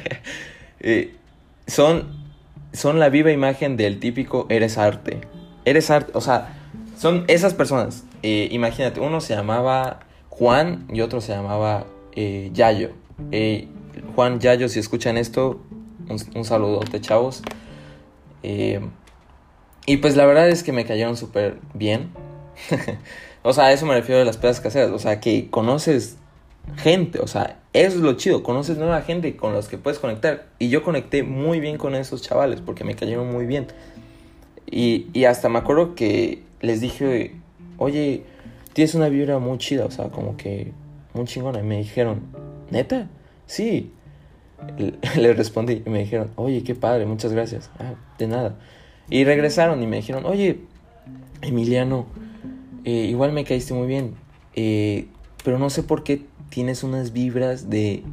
eh, 0.79 1.15
son, 1.67 2.07
son 2.73 2.99
la 2.99 3.09
viva 3.09 3.31
imagen 3.31 3.77
del 3.77 3.99
típico 3.99 4.47
eres 4.49 4.77
arte. 4.77 5.21
Eres 5.65 5.91
arte, 5.91 6.11
o 6.15 6.21
sea, 6.21 6.58
son 6.99 7.23
esas 7.27 7.53
personas. 7.53 8.03
Eh, 8.23 8.49
imagínate, 8.51 8.99
uno 8.99 9.21
se 9.21 9.33
llamaba 9.33 10.01
Juan 10.27 10.85
y 10.91 10.99
otro 10.99 11.21
se 11.21 11.31
llamaba 11.31 11.85
eh, 12.13 12.49
Yayo. 12.53 12.91
Eh, 13.31 13.69
Juan, 14.15 14.41
Yayo, 14.41 14.67
si 14.67 14.79
escuchan 14.79 15.17
esto, 15.17 15.61
un, 16.09 16.19
un 16.35 16.43
saludote, 16.43 16.99
chavos. 16.99 17.41
Eh, 18.43 18.81
y 19.85 19.97
pues 19.97 20.17
la 20.17 20.25
verdad 20.25 20.49
es 20.49 20.61
que 20.61 20.73
me 20.73 20.83
cayeron 20.83 21.15
súper 21.15 21.57
bien. 21.73 22.09
o 23.43 23.53
sea, 23.53 23.67
a 23.67 23.71
eso 23.71 23.85
me 23.85 23.93
refiero 23.93 24.19
de 24.19 24.25
las 24.25 24.35
pedas 24.35 24.59
caseras. 24.59 24.91
O 24.91 24.99
sea, 24.99 25.21
que 25.21 25.49
conoces 25.49 26.17
gente. 26.75 27.19
O 27.19 27.27
sea, 27.27 27.59
eso 27.71 27.95
es 27.95 28.01
lo 28.01 28.13
chido. 28.13 28.43
Conoces 28.43 28.77
nueva 28.77 29.01
gente 29.03 29.37
con 29.37 29.53
los 29.53 29.69
que 29.69 29.77
puedes 29.77 29.99
conectar. 29.99 30.47
Y 30.59 30.67
yo 30.67 30.83
conecté 30.83 31.23
muy 31.23 31.61
bien 31.61 31.77
con 31.77 31.95
esos 31.95 32.21
chavales 32.21 32.59
porque 32.59 32.83
me 32.83 32.95
cayeron 32.95 33.31
muy 33.31 33.45
bien. 33.45 33.67
Y, 34.69 35.07
y 35.13 35.23
hasta 35.23 35.47
me 35.47 35.59
acuerdo 35.59 35.95
que 35.95 36.48
les 36.61 36.81
dije, 36.81 37.35
oye, 37.77 38.23
tienes 38.73 38.95
una 38.95 39.09
vibra 39.09 39.39
muy 39.39 39.57
chida, 39.57 39.85
o 39.85 39.91
sea, 39.91 40.09
como 40.09 40.37
que 40.37 40.71
muy 41.13 41.25
chingona. 41.25 41.59
Y 41.59 41.63
me 41.63 41.77
dijeron, 41.77 42.21
¿neta? 42.69 43.09
Sí. 43.45 43.91
Le 45.17 45.33
respondí 45.33 45.83
y 45.85 45.89
me 45.89 45.99
dijeron, 45.99 46.31
oye, 46.35 46.63
qué 46.63 46.75
padre, 46.75 47.05
muchas 47.05 47.33
gracias. 47.33 47.69
Ah, 47.79 47.93
de 48.17 48.27
nada. 48.27 48.57
Y 49.09 49.23
regresaron 49.23 49.81
y 49.81 49.87
me 49.87 49.97
dijeron, 49.97 50.25
oye, 50.25 50.59
Emiliano, 51.41 52.05
eh, 52.83 53.05
igual 53.09 53.31
me 53.31 53.43
caíste 53.43 53.73
muy 53.73 53.87
bien, 53.87 54.15
eh, 54.55 55.07
pero 55.43 55.57
no 55.57 55.69
sé 55.69 55.83
por 55.83 56.03
qué 56.03 56.21
tienes 56.49 56.83
unas 56.83 57.13
vibras 57.13 57.69
de 57.69 58.03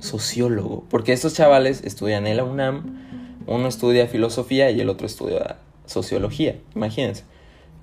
sociólogo. 0.00 0.84
Porque 0.90 1.12
estos 1.12 1.34
chavales 1.34 1.82
estudian 1.84 2.26
en 2.26 2.36
la 2.36 2.44
UNAM, 2.44 2.98
uno 3.46 3.68
estudia 3.68 4.08
filosofía 4.08 4.70
y 4.70 4.80
el 4.80 4.88
otro 4.88 5.06
estudia 5.06 5.58
sociología, 5.86 6.58
imagínense 6.74 7.24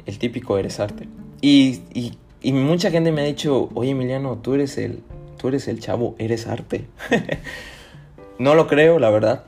el 0.05 0.19
típico 0.19 0.57
eres 0.57 0.79
arte. 0.79 1.07
Y, 1.41 1.81
y, 1.93 2.17
y, 2.41 2.51
mucha 2.53 2.91
gente 2.91 3.12
me 3.12 3.21
ha 3.21 3.25
dicho, 3.25 3.69
oye 3.73 3.91
Emiliano, 3.91 4.38
tú 4.38 4.53
eres 4.53 4.77
el, 4.77 5.03
tú 5.38 5.47
eres 5.47 5.67
el 5.67 5.79
chavo, 5.79 6.15
eres 6.17 6.47
arte. 6.47 6.85
no 8.39 8.55
lo 8.55 8.67
creo, 8.67 8.99
la 8.99 9.09
verdad. 9.09 9.43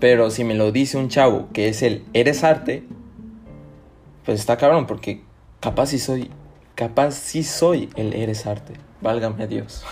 Pero 0.00 0.30
si 0.30 0.44
me 0.44 0.54
lo 0.54 0.70
dice 0.70 0.96
un 0.96 1.08
chavo 1.08 1.48
que 1.52 1.68
es 1.68 1.82
el 1.82 2.04
eres 2.12 2.44
arte, 2.44 2.84
pues 4.24 4.40
está 4.40 4.56
cabrón, 4.56 4.86
porque 4.86 5.22
capaz 5.60 5.86
si 5.86 5.98
soy, 5.98 6.30
capaz 6.74 7.12
si 7.12 7.42
soy 7.42 7.88
el 7.96 8.14
eres 8.14 8.46
arte. 8.46 8.74
Válgame 9.00 9.46
Dios. 9.46 9.84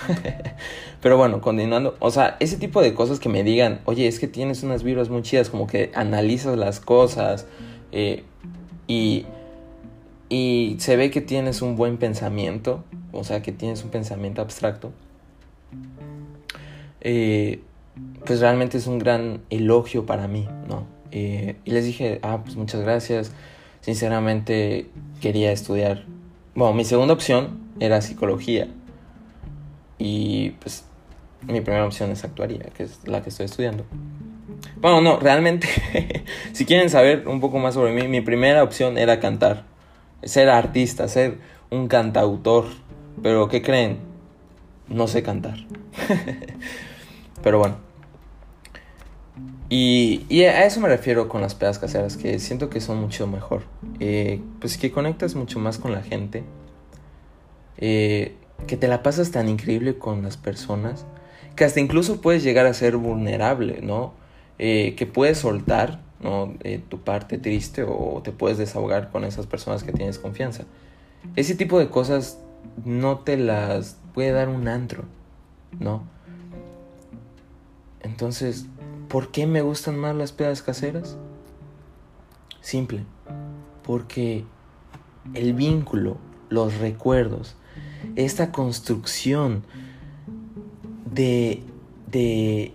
Pero 1.01 1.17
bueno, 1.17 1.41
continuando. 1.41 1.97
O 2.01 2.11
sea, 2.11 2.37
ese 2.41 2.57
tipo 2.57 2.83
de 2.83 2.95
cosas 2.95 3.21
que 3.21 3.29
me 3.29 3.45
digan, 3.45 3.81
oye, 3.85 4.09
es 4.09 4.19
que 4.19 4.27
tienes 4.27 4.63
unas 4.65 4.83
vibras 4.83 5.11
muy 5.11 5.23
chidas, 5.23 5.49
como 5.49 5.67
que 5.67 5.93
analizas 5.95 6.57
las 6.59 6.81
cosas. 6.81 7.47
Eh, 7.93 8.25
y 8.89 9.27
y 10.29 10.77
se 10.79 10.97
ve 10.97 11.11
que 11.11 11.21
tienes 11.21 11.63
un 11.63 11.77
buen 11.77 11.97
pensamiento, 11.99 12.85
o 13.13 13.25
sea, 13.25 13.43
que 13.43 13.53
tienes 13.53 13.85
un 13.85 13.91
pensamiento 13.91 14.43
abstracto, 14.43 14.93
eh, 17.01 17.61
pues 18.25 18.41
realmente 18.41 18.79
es 18.79 18.87
un 18.87 18.99
gran 18.99 19.43
elogio 19.51 20.07
para 20.07 20.27
mí, 20.29 20.49
¿no? 20.69 20.87
Eh, 21.13 21.57
y 21.65 21.71
les 21.71 21.85
dije, 21.85 22.19
ah, 22.23 22.41
pues 22.43 22.57
muchas 22.57 22.81
gracias. 22.81 23.33
Sinceramente 23.81 24.87
quería 25.21 25.53
estudiar. 25.53 26.05
Bueno, 26.55 26.75
mi 26.75 26.85
segunda 26.85 27.15
opción 27.15 27.61
era 27.79 28.01
psicología. 28.03 28.69
Y 29.99 30.51
pues 30.61 30.85
mi 31.47 31.61
primera 31.61 31.87
opción 31.87 32.11
es 32.11 32.25
actuaría, 32.25 32.65
que 32.77 32.83
es 32.83 33.07
la 33.07 33.23
que 33.23 33.31
estoy 33.31 33.47
estudiando. 33.47 33.85
Bueno, 34.81 35.01
no, 35.01 35.19
realmente, 35.19 35.69
si 36.53 36.65
quieren 36.65 36.91
saber 36.91 37.29
un 37.29 37.41
poco 37.41 37.59
más 37.59 37.75
sobre 37.75 37.93
mí, 37.93 38.09
mi 38.09 38.21
primera 38.21 38.63
opción 38.63 38.99
era 38.99 39.21
cantar. 39.21 39.65
Ser 40.27 40.51
artista, 40.51 41.09
ser 41.09 41.39
un 41.71 41.89
cantautor. 41.89 42.67
Pero, 43.23 43.49
¿qué 43.49 43.63
creen? 43.63 43.99
No 44.89 45.09
sé 45.09 45.23
cantar. 45.23 45.57
Pero 47.43 47.59
bueno. 47.59 47.87
Y, 49.69 50.43
a 50.45 50.65
eso 50.65 50.81
me 50.81 50.89
refiero 50.89 51.29
con 51.29 51.41
las 51.41 51.55
pedas 51.55 51.79
caseras, 51.79 52.17
que 52.17 52.39
siento 52.39 52.71
que 52.71 52.81
son 52.81 53.01
mucho 53.01 53.27
mejor. 53.27 53.63
Eh, 53.99 54.41
pues 54.61 54.79
que 54.79 54.93
conectas 54.93 55.35
mucho 55.35 55.59
más 55.59 55.79
con 55.79 55.93
la 55.93 56.03
gente. 56.03 56.45
Eh, 57.79 58.37
que 58.67 58.77
te 58.77 58.89
la 58.89 59.03
pasas 59.03 59.33
tan 59.33 59.49
increíble 59.49 59.99
con 59.99 60.23
las 60.23 60.37
personas. 60.37 61.05
Que 61.57 61.65
hasta 61.65 61.81
incluso 61.81 62.21
puedes 62.21 62.45
llegar 62.45 62.67
a 62.67 62.75
ser 62.75 62.97
vulnerable, 62.97 63.81
¿no? 63.83 64.15
Eh, 64.59 64.95
que 64.97 65.07
puedes 65.07 65.39
soltar, 65.39 66.01
¿no? 66.21 66.55
tu 66.89 67.01
parte 67.01 67.39
triste 67.39 67.85
o 67.85 68.21
te 68.23 68.33
puedes 68.33 68.59
desahogar 68.59 69.11
con 69.11 69.25
esas 69.25 69.47
personas 69.47 69.85
que 69.85 69.93
tienes 69.93 70.19
confianza. 70.19 70.65
Ese 71.35 71.55
tipo 71.55 71.79
de 71.79 71.89
cosas 71.89 72.39
no 72.85 73.19
te 73.19 73.37
las 73.37 73.97
puede 74.15 74.33
dar 74.33 74.49
un 74.49 74.69
antro, 74.69 75.05
¿no? 75.79 76.05
Entonces, 78.01 78.67
¿por 79.09 79.31
qué 79.31 79.47
me 79.47 79.63
gustan 79.63 79.99
más 79.99 80.15
las 80.15 80.33
pedas 80.33 80.63
caseras? 80.63 81.17
Simple, 82.61 83.05
porque 83.85 84.45
el 85.35 85.55
vínculo, 85.55 86.19
los 86.49 86.79
recuerdos, 86.79 87.57
esta 88.15 88.53
construcción 88.53 89.65
de, 91.13 91.63
de, 92.11 92.73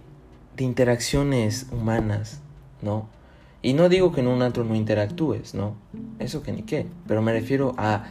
de 0.58 0.63
interacciones 0.63 1.67
humanas, 1.71 2.41
¿no? 2.82 3.08
Y 3.62 3.74
no 3.74 3.89
digo 3.89 4.12
que 4.12 4.21
en 4.21 4.28
un 4.28 4.41
antro 4.41 4.63
no 4.63 4.76
interactúes, 4.76 5.54
¿no? 5.54 5.76
Eso 6.19 6.41
que 6.41 6.52
ni 6.52 6.63
qué. 6.63 6.88
Pero 7.08 7.21
me 7.21 7.32
refiero 7.32 7.74
a, 7.78 8.06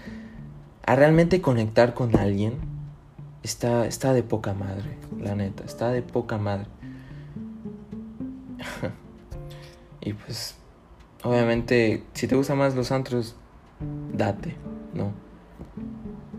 a 0.87 0.97
realmente 0.97 1.41
conectar 1.41 1.95
con 1.95 2.17
alguien. 2.17 2.55
Está, 3.43 3.87
está 3.87 4.13
de 4.13 4.23
poca 4.23 4.55
madre, 4.55 4.97
la 5.19 5.35
neta. 5.35 5.65
Está 5.65 5.91
de 5.91 6.03
poca 6.03 6.39
madre. 6.39 6.67
y 10.01 10.13
pues, 10.13 10.55
obviamente, 11.25 12.05
si 12.13 12.29
te 12.29 12.37
gustan 12.37 12.59
más 12.59 12.77
los 12.77 12.93
antros, 12.93 13.35
date, 14.13 14.55
¿no? 14.95 15.13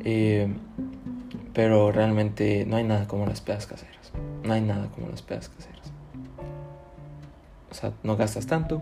Eh, 0.03 0.53
pero 1.53 1.91
realmente 1.91 2.65
no 2.65 2.77
hay 2.77 2.83
nada 2.83 3.07
como 3.07 3.25
las 3.25 3.41
pedas 3.41 3.65
caseras. 3.65 4.11
No 4.43 4.53
hay 4.53 4.61
nada 4.61 4.89
como 4.91 5.09
las 5.09 5.21
pedas 5.21 5.49
caseras. 5.49 5.70
O 7.71 7.73
sea, 7.73 7.93
no 8.03 8.17
gastas 8.17 8.47
tanto, 8.47 8.81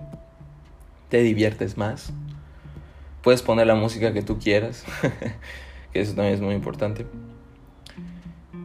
te 1.09 1.21
diviertes 1.21 1.77
más, 1.77 2.11
puedes 3.21 3.41
poner 3.41 3.67
la 3.67 3.75
música 3.75 4.13
que 4.13 4.21
tú 4.21 4.39
quieras, 4.39 4.83
que 5.93 6.01
eso 6.01 6.15
también 6.15 6.35
es 6.35 6.41
muy 6.41 6.55
importante. 6.55 7.05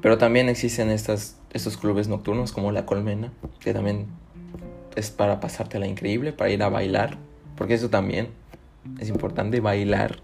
Pero 0.01 0.19
también 0.19 0.49
existen 0.49 0.91
estas, 0.91 1.39
estos 1.53 1.77
clubes 1.77 2.09
nocturnos 2.09 2.53
como 2.53 2.73
La 2.73 2.87
Colmena, 2.87 3.33
que 3.61 3.73
también 3.73 4.07
es 4.97 5.11
para 5.11 5.41
pasártela 5.41 5.87
increíble, 5.87 6.33
para 6.33 6.51
ir 6.51 6.63
a 6.63 6.69
bailar, 6.69 7.19
porque 7.57 7.75
eso 7.75 7.91
también 7.91 8.29
es 9.01 9.09
importante, 9.09 9.61
bailar, 9.61 10.21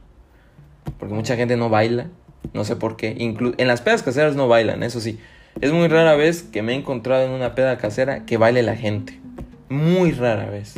porque 0.98 1.14
mucha 1.14 1.36
gente 1.36 1.56
no 1.56 1.68
baila, 1.68 2.08
no 2.54 2.64
sé 2.64 2.76
por 2.76 2.96
qué, 2.96 3.16
en 3.18 3.68
las 3.68 3.80
pedas 3.80 4.02
caseras 4.02 4.36
no 4.36 4.48
bailan, 4.48 4.82
eso 4.82 5.00
sí, 5.00 5.18
es 5.60 5.72
muy 5.72 5.88
rara 5.88 6.14
vez 6.14 6.42
que 6.42 6.62
me 6.62 6.72
he 6.72 6.76
encontrado 6.76 7.24
en 7.24 7.32
una 7.32 7.54
peda 7.54 7.76
casera 7.76 8.24
que 8.24 8.36
baile 8.36 8.62
la 8.62 8.76
gente, 8.76 9.19
muy 9.70 10.12
rara 10.12 10.50
vez. 10.50 10.74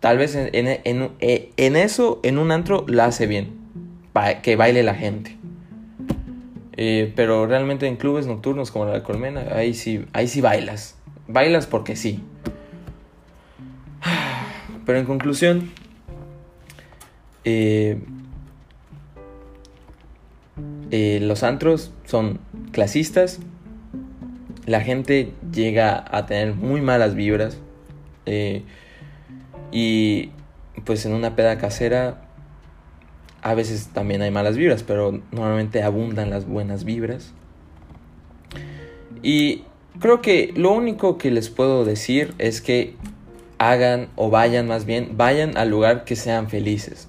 Tal 0.00 0.18
vez 0.18 0.34
en, 0.34 0.50
en, 0.52 1.10
en, 1.20 1.76
eso, 1.76 2.20
en 2.22 2.38
un 2.38 2.50
antro, 2.50 2.84
la 2.88 3.06
hace 3.06 3.26
bien, 3.26 3.54
que 4.42 4.56
baile 4.56 4.82
la 4.82 4.94
gente. 4.94 5.36
Eh, 6.76 7.12
pero 7.16 7.46
realmente 7.46 7.86
en 7.86 7.96
clubes 7.96 8.26
nocturnos 8.26 8.70
como 8.70 8.84
la 8.86 9.02
Colmena, 9.02 9.46
ahí 9.52 9.74
sí, 9.74 10.04
ahí 10.12 10.28
sí 10.28 10.40
bailas. 10.40 10.96
Bailas 11.28 11.66
porque 11.66 11.96
sí. 11.96 12.22
Pero 14.84 14.98
en 14.98 15.06
conclusión, 15.06 15.70
eh, 17.44 17.98
eh, 20.90 21.18
los 21.22 21.42
antros 21.42 21.92
son 22.04 22.38
clasistas, 22.72 23.40
la 24.66 24.80
gente 24.82 25.32
llega 25.52 26.04
a 26.10 26.26
tener 26.26 26.54
muy 26.54 26.80
malas 26.80 27.14
vibras 27.14 27.58
eh, 28.26 28.62
y 29.72 30.30
pues 30.84 31.06
en 31.06 31.14
una 31.14 31.34
peda 31.34 31.58
casera 31.58 32.22
a 33.42 33.54
veces 33.54 33.90
también 33.92 34.22
hay 34.22 34.30
malas 34.30 34.56
vibras, 34.56 34.82
pero 34.82 35.22
normalmente 35.30 35.82
abundan 35.82 36.30
las 36.30 36.46
buenas 36.46 36.84
vibras. 36.84 37.32
Y 39.22 39.62
creo 40.00 40.20
que 40.20 40.52
lo 40.56 40.72
único 40.72 41.16
que 41.16 41.30
les 41.30 41.48
puedo 41.48 41.84
decir 41.84 42.34
es 42.38 42.60
que 42.60 42.96
hagan 43.58 44.08
o 44.16 44.30
vayan 44.30 44.66
más 44.66 44.84
bien, 44.84 45.16
vayan 45.16 45.56
al 45.56 45.70
lugar 45.70 46.04
que 46.04 46.16
sean 46.16 46.48
felices. 46.48 47.08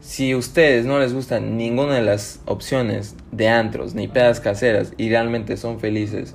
Si 0.00 0.34
ustedes 0.34 0.86
no 0.86 1.00
les 1.00 1.12
gustan 1.12 1.56
ninguna 1.56 1.96
de 1.96 2.02
las 2.02 2.40
opciones 2.46 3.16
de 3.32 3.48
antros 3.48 3.94
ni 3.94 4.08
pedas 4.08 4.40
caseras 4.40 4.92
y 4.96 5.10
realmente 5.10 5.56
son 5.56 5.80
felices 5.80 6.34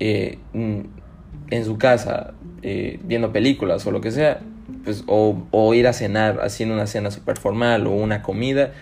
eh, 0.00 0.38
en 0.54 1.64
su 1.64 1.78
casa 1.78 2.34
eh, 2.62 3.00
viendo 3.04 3.32
películas 3.32 3.86
o 3.86 3.90
lo 3.90 4.00
que 4.00 4.10
sea, 4.10 4.40
pues, 4.84 5.04
o, 5.06 5.74
ir 5.74 5.86
a 5.86 5.92
cenar 5.92 6.40
haciendo 6.42 6.74
una 6.74 6.86
cena 6.86 7.10
super 7.10 7.38
formal 7.38 7.86
o 7.86 7.90
una 7.90 8.22
comida, 8.22 8.72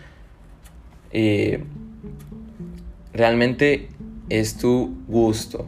eh, 1.13 1.65
realmente 3.13 3.89
es 4.29 4.57
tu 4.57 4.97
gusto. 5.09 5.67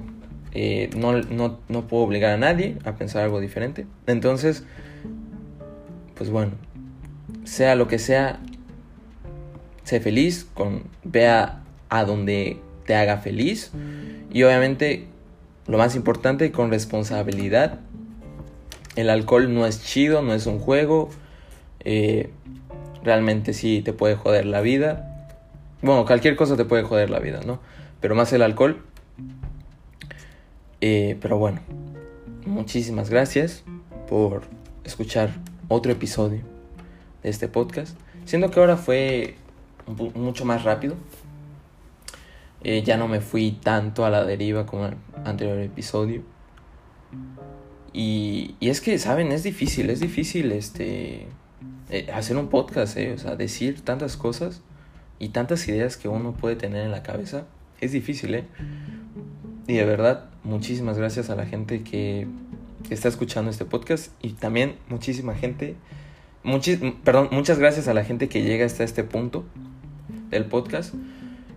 Eh, 0.55 0.91
no, 0.97 1.13
no, 1.21 1.89
puedo 1.89 2.03
obligar 2.03 2.33
a 2.33 2.37
nadie 2.37 2.77
a 2.85 2.97
pensar 2.97 3.25
algo 3.25 3.41
diferente. 3.41 3.87
Entonces, 4.07 4.65
pues 6.15 6.31
bueno, 6.31 6.53
sea 7.45 7.75
lo 7.75 7.89
que 7.89 7.99
sea, 7.99 8.41
sé 9.85 10.01
feliz, 10.01 10.47
con, 10.55 10.85
vea 11.05 11.63
a 11.89 12.05
donde 12.05 12.59
te 12.87 12.95
haga 12.95 13.19
feliz 13.19 13.71
y 14.33 14.43
obviamente 14.43 15.07
lo 15.67 15.79
más 15.79 15.95
importante 15.95 16.53
con 16.53 16.71
responsabilidad. 16.71 17.81
El 18.97 19.11
alcohol 19.11 19.53
no 19.53 19.67
es 19.67 19.85
chido, 19.85 20.23
no 20.23 20.35
es 20.35 20.47
un 20.47 20.59
juego. 20.59 21.11
Eh, 21.81 22.31
realmente 23.03 23.53
sí 23.53 23.83
te 23.83 23.93
puede 23.93 24.17
joder 24.17 24.47
la 24.47 24.61
vida. 24.61 25.29
Bueno, 25.81 26.05
cualquier 26.05 26.37
cosa 26.37 26.57
te 26.57 26.65
puede 26.65 26.83
joder 26.83 27.11
la 27.11 27.19
vida, 27.19 27.41
¿no? 27.45 27.61
Pero 28.01 28.15
más 28.15 28.33
el 28.33 28.43
alcohol 28.43 28.83
eh, 30.85 31.17
pero 31.21 31.39
bueno, 31.39 31.61
muchísimas 32.45 33.09
gracias 33.09 33.63
por 34.09 34.43
escuchar 34.83 35.31
otro 35.69 35.93
episodio 35.93 36.41
de 37.23 37.31
este 37.31 37.47
podcast. 37.47 37.97
Siendo 38.25 38.51
que 38.51 38.59
ahora 38.59 38.77
fue 38.77 39.37
mucho 40.17 40.45
más 40.45 40.65
rápido. 40.65 40.97
Eh, 42.65 42.83
ya 42.83 42.97
no 42.97 43.07
me 43.07 43.21
fui 43.21 43.53
tanto 43.53 44.05
a 44.05 44.11
la 44.11 44.25
deriva 44.25 44.67
como 44.67 44.87
el 44.87 44.97
anterior 45.25 45.61
episodio. 45.61 46.23
Y, 47.93 48.55
y 48.61 48.71
es 48.71 48.81
que, 48.81 48.99
¿saben? 48.99 49.33
Es 49.33 49.43
difícil, 49.43 49.91
es 49.91 50.01
difícil 50.01 50.53
este, 50.53 51.27
eh, 51.91 52.11
hacer 52.15 52.37
un 52.37 52.49
podcast, 52.49 52.97
o 52.97 53.19
sea, 53.19 53.37
decir 53.37 53.83
tantas 53.83 54.17
cosas 54.17 54.63
y 55.19 55.29
tantas 55.29 55.69
ideas 55.69 55.97
que 55.97 56.09
uno 56.09 56.33
puede 56.33 56.57
tener 56.57 56.85
en 56.85 56.91
la 56.91 57.03
cabeza. 57.03 57.47
Es 57.81 57.93
difícil, 57.93 58.35
¿eh? 58.35 58.45
Y 59.67 59.75
de 59.75 59.85
verdad, 59.85 60.31
muchísimas 60.43 60.97
gracias 60.97 61.29
a 61.31 61.37
la 61.37 61.45
gente 61.45 61.83
que 61.83 62.27
está 62.89 63.09
escuchando 63.09 63.51
este 63.51 63.65
podcast 63.65 64.13
y 64.23 64.31
también 64.31 64.77
muchísima 64.89 65.35
gente, 65.35 65.77
perdón, 67.05 67.29
muchas 67.31 67.59
gracias 67.59 67.89
a 67.89 67.95
la 67.95 68.05
gente 68.05 68.29
que 68.29 68.43
llega 68.43 68.67
hasta 68.67 68.85
este 68.85 69.05
punto 69.05 69.45
del 70.31 70.47
podcast. 70.47 70.95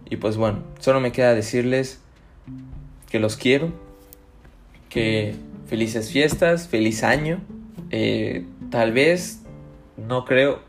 Y 0.10 0.18
pues 0.18 0.38
bueno, 0.38 0.64
solo 0.80 1.00
me 1.00 1.12
queda 1.12 1.34
decirles 1.34 2.00
que 3.10 3.20
los 3.20 3.38
quiero, 3.38 3.72
que 4.90 5.36
felices 5.68 6.12
fiestas, 6.12 6.68
feliz 6.68 7.04
año. 7.04 7.42
Eh, 7.92 8.46
tal 8.70 8.92
vez, 8.92 9.42
no 9.98 10.26
creo, 10.26 10.60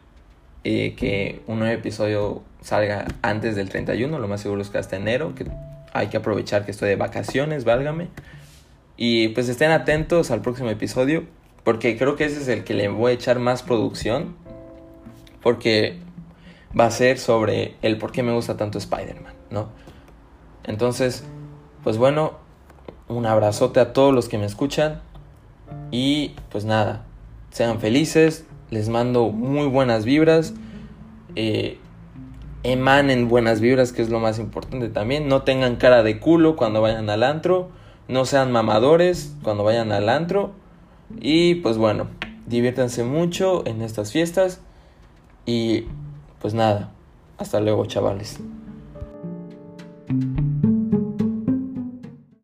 eh, 0.65 0.95
que 0.97 1.43
un 1.47 1.61
nuevo 1.61 1.75
episodio 1.75 2.43
salga 2.61 3.07
antes 3.23 3.55
del 3.57 3.69
31, 3.69 4.19
lo 4.19 4.29
más 4.29 4.41
seguro 4.41 4.63
es 4.63 4.71
que 4.71 4.79
hasta 4.79 4.97
enero, 4.97 5.35
que 5.35 5.47
hay 5.93 6.09
que 6.09 6.17
aprovechar 6.17 6.65
que 6.65 6.73
estoy 6.73 6.89
de 6.89 6.97
vacaciones, 6.97 7.65
válgame. 7.65 8.09
Y 8.97 9.29
pues 9.29 9.49
estén 9.49 9.71
atentos 9.71 10.31
al 10.31 10.41
próximo 10.41 10.71
episodio, 10.71 11.25
porque 11.63 11.97
creo 11.97 12.17
que 12.17 12.25
ese 12.25 12.41
es 12.41 12.49
el 12.49 12.65
que 12.65 12.75
le 12.75 12.89
voy 12.89 13.13
a 13.13 13.15
echar 13.15 13.39
más 13.39 13.63
producción, 13.63 14.37
porque 15.43 15.99
va 16.79 16.87
a 16.87 16.91
ser 16.91 17.19
sobre 17.19 17.77
el 17.83 17.99
por 17.99 18.13
qué 18.13 18.23
me 18.23 18.33
gusta 18.33 18.57
tanto 18.57 18.79
Spider-Man, 18.79 19.35
¿no? 19.51 19.69
Entonces, 20.65 21.25
pues 21.85 21.97
bueno, 21.99 22.39
un 23.09 23.27
abrazote 23.27 23.81
a 23.81 23.93
todos 23.93 24.15
los 24.15 24.29
que 24.29 24.39
me 24.39 24.47
escuchan 24.47 25.01
y 25.91 26.35
pues 26.51 26.65
nada, 26.65 27.05
sean 27.51 27.81
felices, 27.81 28.47
les 28.71 28.89
mando 28.89 29.31
muy 29.31 29.67
buenas 29.67 30.05
vibras, 30.05 30.55
eh, 31.35 31.79
emanen 32.63 33.29
buenas 33.29 33.61
vibras, 33.61 33.93
que 33.93 34.03
es 34.03 34.11
lo 34.11 34.19
más 34.19 34.39
importante 34.39 34.89
también, 34.89 35.29
no 35.29 35.43
tengan 35.43 35.77
cara 35.77 36.03
de 36.03 36.19
culo 36.19 36.57
cuando 36.57 36.81
vayan 36.81 37.09
al 37.11 37.23
antro, 37.23 37.69
no 38.09 38.25
sean 38.25 38.53
mamadores 38.53 39.35
cuando 39.43 39.65
vayan 39.65 39.93
al 39.93 40.09
antro 40.09 40.53
y 41.21 41.57
pues 41.57 41.79
bueno, 41.79 42.09
diviértanse 42.47 43.05
mucho 43.05 43.67
en 43.67 43.83
estas 43.83 44.13
fiestas 44.13 44.61
y 45.45 45.87
pues 46.41 46.55
nada, 46.55 46.91
hasta 47.39 47.61
luego 47.61 47.87
chavales. 47.87 48.41